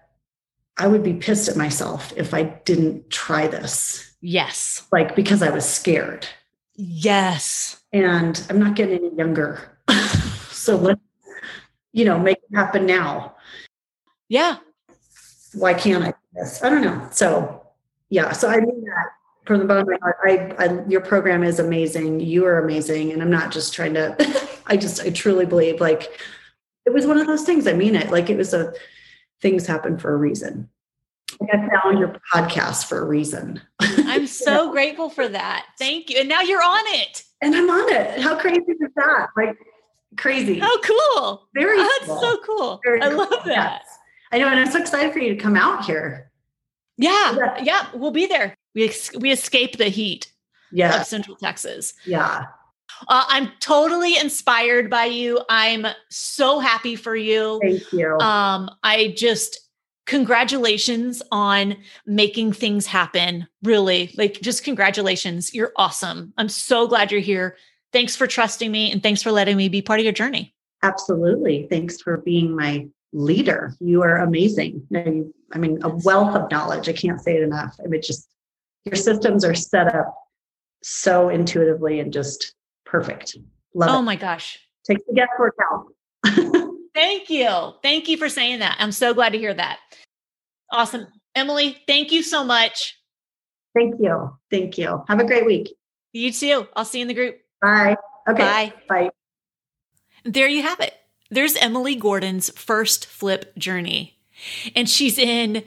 [0.78, 4.16] I would be pissed at myself if I didn't try this.
[4.22, 4.88] Yes.
[4.92, 6.28] Like because I was scared.
[6.76, 7.82] Yes.
[7.92, 9.78] And I'm not getting any younger.
[10.50, 11.02] so let's,
[11.92, 13.36] you know, make it happen now.
[14.30, 14.58] Yeah.
[15.54, 16.64] Why can't I do this?
[16.64, 17.08] I don't know.
[17.12, 17.68] So
[18.10, 18.32] yeah.
[18.32, 19.10] So I mean that
[19.46, 20.18] from the bottom of my heart.
[20.26, 22.20] I, I your program is amazing.
[22.20, 24.16] You are amazing, and I'm not just trying to.
[24.68, 26.20] I just I truly believe like
[26.86, 27.68] it was one of those things.
[27.68, 28.12] I mean it.
[28.12, 28.74] Like it was a
[29.44, 30.70] things happen for a reason.
[31.40, 33.62] Like I found on your podcast for a reason.
[33.82, 35.68] I'm so grateful for that.
[35.78, 36.20] Thank you.
[36.20, 37.24] And now you're on it.
[37.42, 38.22] And I'm on it.
[38.22, 39.28] How crazy is that?
[39.36, 39.56] Like
[40.18, 40.60] crazy.
[40.64, 41.48] Oh, cool.
[41.54, 42.22] Very Oh, That's cool.
[42.22, 42.82] so cool.
[42.86, 43.18] Very I cool.
[43.18, 43.82] love that.
[43.84, 43.86] Yes.
[44.32, 46.32] I know, and I'm so excited for you to come out here.
[46.98, 47.36] Yeah.
[47.36, 47.62] Yeah.
[47.64, 47.88] Yeah.
[47.94, 48.56] We'll be there.
[48.74, 50.28] We, ex- we escape the heat
[50.72, 51.94] of Yeah, Central Texas.
[52.06, 52.46] yeah.
[53.08, 55.40] Uh, I'm totally inspired by you.
[55.50, 57.60] I'm so happy for you.
[57.62, 58.18] Thank you.
[58.20, 59.60] Um, I just
[60.06, 63.48] congratulations on making things happen.
[63.64, 65.54] Really, like just congratulations.
[65.54, 66.34] You're awesome.
[66.38, 67.58] I'm so glad you're here.
[67.92, 70.54] Thanks for trusting me and thanks for letting me be part of your journey.
[70.82, 71.68] Absolutely.
[71.70, 73.76] Thanks for being my leader.
[73.80, 74.86] You are amazing.
[74.96, 76.90] I mean, a wealth of knowledge.
[76.90, 77.76] I can't say it enough.
[77.84, 78.28] I mean, just
[78.86, 80.14] your systems are set up
[80.82, 82.56] so intuitively and just
[82.94, 83.36] perfect.
[83.74, 84.04] Love Oh it.
[84.04, 84.60] my gosh.
[84.86, 85.88] Takes the guesswork out.
[86.94, 87.72] Thank you.
[87.82, 88.76] Thank you for saying that.
[88.80, 89.80] I'm so glad to hear that.
[90.72, 91.08] Awesome.
[91.36, 92.96] Emily, thank you so much.
[93.76, 94.38] Thank you.
[94.52, 95.04] Thank you.
[95.08, 95.74] Have a great week.
[96.12, 96.68] You too.
[96.76, 97.38] I'll see you in the group.
[97.60, 97.96] Bye.
[98.30, 98.38] Okay.
[98.44, 98.74] Bye.
[98.88, 99.10] Bye.
[100.24, 100.94] There you have it.
[101.32, 104.20] There's Emily Gordon's first flip journey.
[104.76, 105.64] And she's in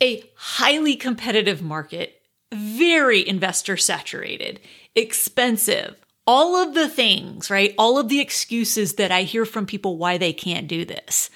[0.00, 2.22] a highly competitive market,
[2.54, 4.60] very investor saturated,
[4.94, 5.96] expensive,
[6.26, 7.74] all of the things, right?
[7.78, 11.30] All of the excuses that I hear from people why they can't do this.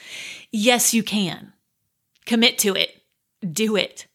[0.52, 1.52] Yes, you can.
[2.24, 3.02] Commit to it.
[3.52, 4.06] Do it.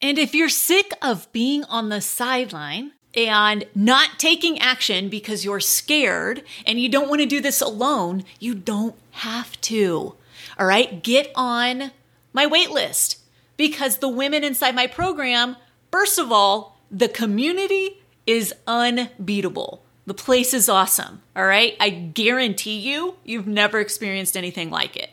[0.00, 5.60] And if you're sick of being on the sideline and not taking action because you're
[5.60, 10.14] scared and you don't want to do this alone, you don't have to.
[10.58, 11.90] All right, get on
[12.32, 13.18] my wait list
[13.56, 15.56] because the women inside my program,
[15.90, 19.82] first of all, the community is unbeatable.
[20.08, 21.20] The place is awesome.
[21.36, 25.10] All right, I guarantee you, you've never experienced anything like it.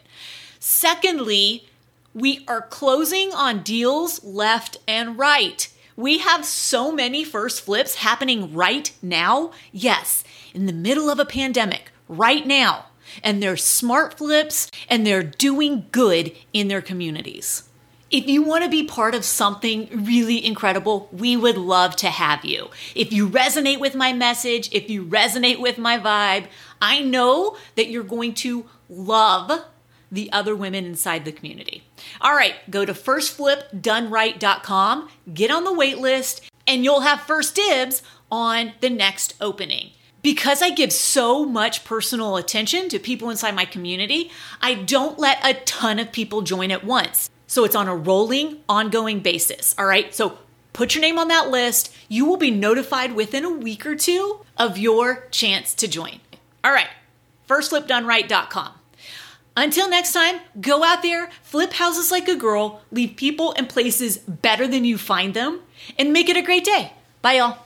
[0.57, 1.67] Secondly,
[2.13, 5.67] we are closing on deals left and right.
[5.97, 9.51] We have so many first flips happening right now.
[9.73, 10.23] Yes,
[10.53, 12.85] in the middle of a pandemic, right now.
[13.21, 17.63] And they're smart flips and they're doing good in their communities.
[18.15, 22.45] If you want to be part of something really incredible, we would love to have
[22.45, 22.69] you.
[22.95, 26.45] If you resonate with my message, if you resonate with my vibe,
[26.81, 29.65] I know that you're going to love
[30.09, 31.83] the other women inside the community.
[32.21, 38.01] All right, go to firstflipdoneright.com, get on the wait list, and you'll have first dibs
[38.31, 39.89] on the next opening.
[40.21, 45.45] Because I give so much personal attention to people inside my community, I don't let
[45.45, 47.29] a ton of people join at once.
[47.55, 49.73] So it's on a rolling, ongoing basis.
[49.77, 50.39] All right, so
[50.73, 51.95] put your name on that list.
[52.09, 56.19] You will be notified within a week or two of your chance to join.
[56.65, 56.89] All right,
[57.47, 58.73] firstflipdoneright.com.
[59.55, 64.17] Until next time, go out there, flip houses like a girl, leave people and places
[64.17, 65.61] better than you find them,
[65.97, 66.91] and make it a great day.
[67.21, 67.64] Bye, y'all.